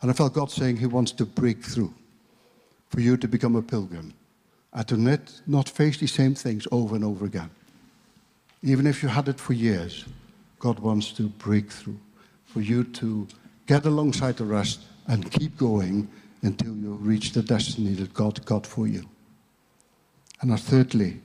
And 0.01 0.09
I 0.09 0.15
felt 0.15 0.34
God 0.34 0.49
saying 0.49 0.78
He 0.78 0.88
wants 0.88 1.11
to 1.11 1.28
break 1.28 1.63
through 1.63 1.93
for 2.89 3.01
you 3.01 3.17
to 3.17 3.28
become 3.28 3.55
a 3.55 3.61
pilgrim 3.61 4.15
and 4.73 4.88
to 4.88 4.97
not, 4.97 5.19
not 5.45 5.69
face 5.69 5.99
the 5.99 6.07
same 6.07 6.34
things 6.34 6.67
over 6.71 6.95
and 6.95 7.05
over 7.05 7.26
again. 7.26 7.51
Even 8.63 8.88
if 8.88 9.03
you 9.03 9.09
had 9.09 9.28
it 9.28 9.39
for 9.39 9.53
years, 9.53 10.05
God 10.57 10.80
wants 10.80 11.11
to 11.13 11.30
break 11.30 11.71
through 11.71 11.99
for 12.47 12.61
you 12.61 12.84
to 12.84 13.28
get 13.67 13.86
alongside 13.86 14.38
the 14.38 14.45
rest 14.45 14.82
and 15.05 15.32
keep 15.32 15.55
going 15.55 16.07
until 16.41 16.76
you 16.76 16.93
reach 16.93 17.34
the 17.34 17.43
destiny 17.43 17.93
that 17.93 18.15
God 18.15 18.43
got 18.43 18.65
for 18.65 18.88
you. 18.88 19.07
And 20.41 20.59
thirdly, 20.59 21.21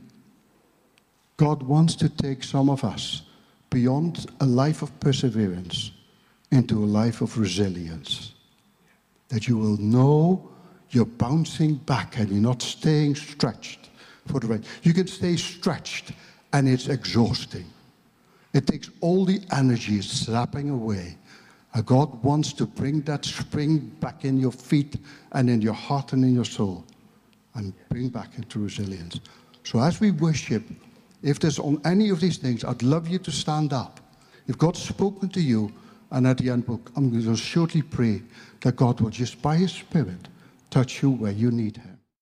God 1.41 1.63
wants 1.63 1.97
to 1.97 2.11
take 2.11 2.45
some 2.45 2.69
of 2.69 2.85
us 2.85 3.23
beyond 3.71 4.27
a 4.41 4.45
life 4.45 4.83
of 4.83 5.01
perseverance 5.01 5.91
into 6.53 6.85
a 6.85 6.93
life 7.01 7.23
of 7.23 7.39
resilience 7.39 8.35
that 9.29 9.49
you 9.49 9.57
will 9.57 9.79
know 9.79 10.51
you're 10.91 11.07
bouncing 11.07 11.77
back 11.77 12.19
and 12.19 12.29
you're 12.29 12.43
not 12.43 12.61
staying 12.61 13.15
stretched 13.15 13.89
for 14.27 14.39
the 14.39 14.49
race. 14.49 14.65
You 14.83 14.93
can 14.93 15.07
stay 15.07 15.37
stretched 15.37 16.13
and 16.53 16.69
it's 16.69 16.89
exhausting. 16.89 17.65
It 18.53 18.67
takes 18.67 18.91
all 19.01 19.25
the 19.25 19.41
energy 19.51 20.03
slapping 20.03 20.69
away. 20.69 21.17
And 21.73 21.87
God 21.87 22.23
wants 22.23 22.53
to 22.53 22.67
bring 22.67 23.01
that 23.03 23.25
spring 23.25 23.79
back 24.01 24.27
in 24.27 24.39
your 24.39 24.53
feet 24.53 24.97
and 25.33 25.49
in 25.49 25.63
your 25.63 25.73
heart 25.73 26.13
and 26.13 26.23
in 26.23 26.35
your 26.35 26.45
soul 26.45 26.85
and 27.55 27.73
bring 27.89 28.11
back 28.11 28.37
into 28.37 28.59
resilience. 28.59 29.21
So 29.65 29.81
as 29.81 30.01
we 30.01 30.11
worship, 30.11 30.65
if 31.23 31.39
there's 31.39 31.59
on 31.59 31.81
any 31.85 32.11
of 32.11 32.21
these 32.21 32.39
things, 32.39 32.65
I'd 32.65 32.83
love 32.83 33.09
you 33.09 33.19
to 33.19 33.31
stand 33.31 33.73
up. 33.73 34.01
If 34.47 34.59
God's 34.59 34.83
spoken 34.83 35.29
to 35.31 35.41
you, 35.41 35.73
and 36.11 36.27
at 36.27 36.39
the 36.39 36.51
end, 36.51 36.65
I'm 36.97 37.11
going 37.11 37.23
to 37.25 37.37
shortly 37.37 37.83
pray 37.83 38.23
that 38.63 38.77
God 38.77 39.01
will 39.01 39.11
just, 39.11 39.41
by 39.41 39.57
His 39.57 39.73
Spirit, 39.73 40.29
touch 40.71 41.03
you 41.03 41.11
where 41.11 41.33
you 41.33 41.51
need 41.51 41.77
Him. 41.77 41.90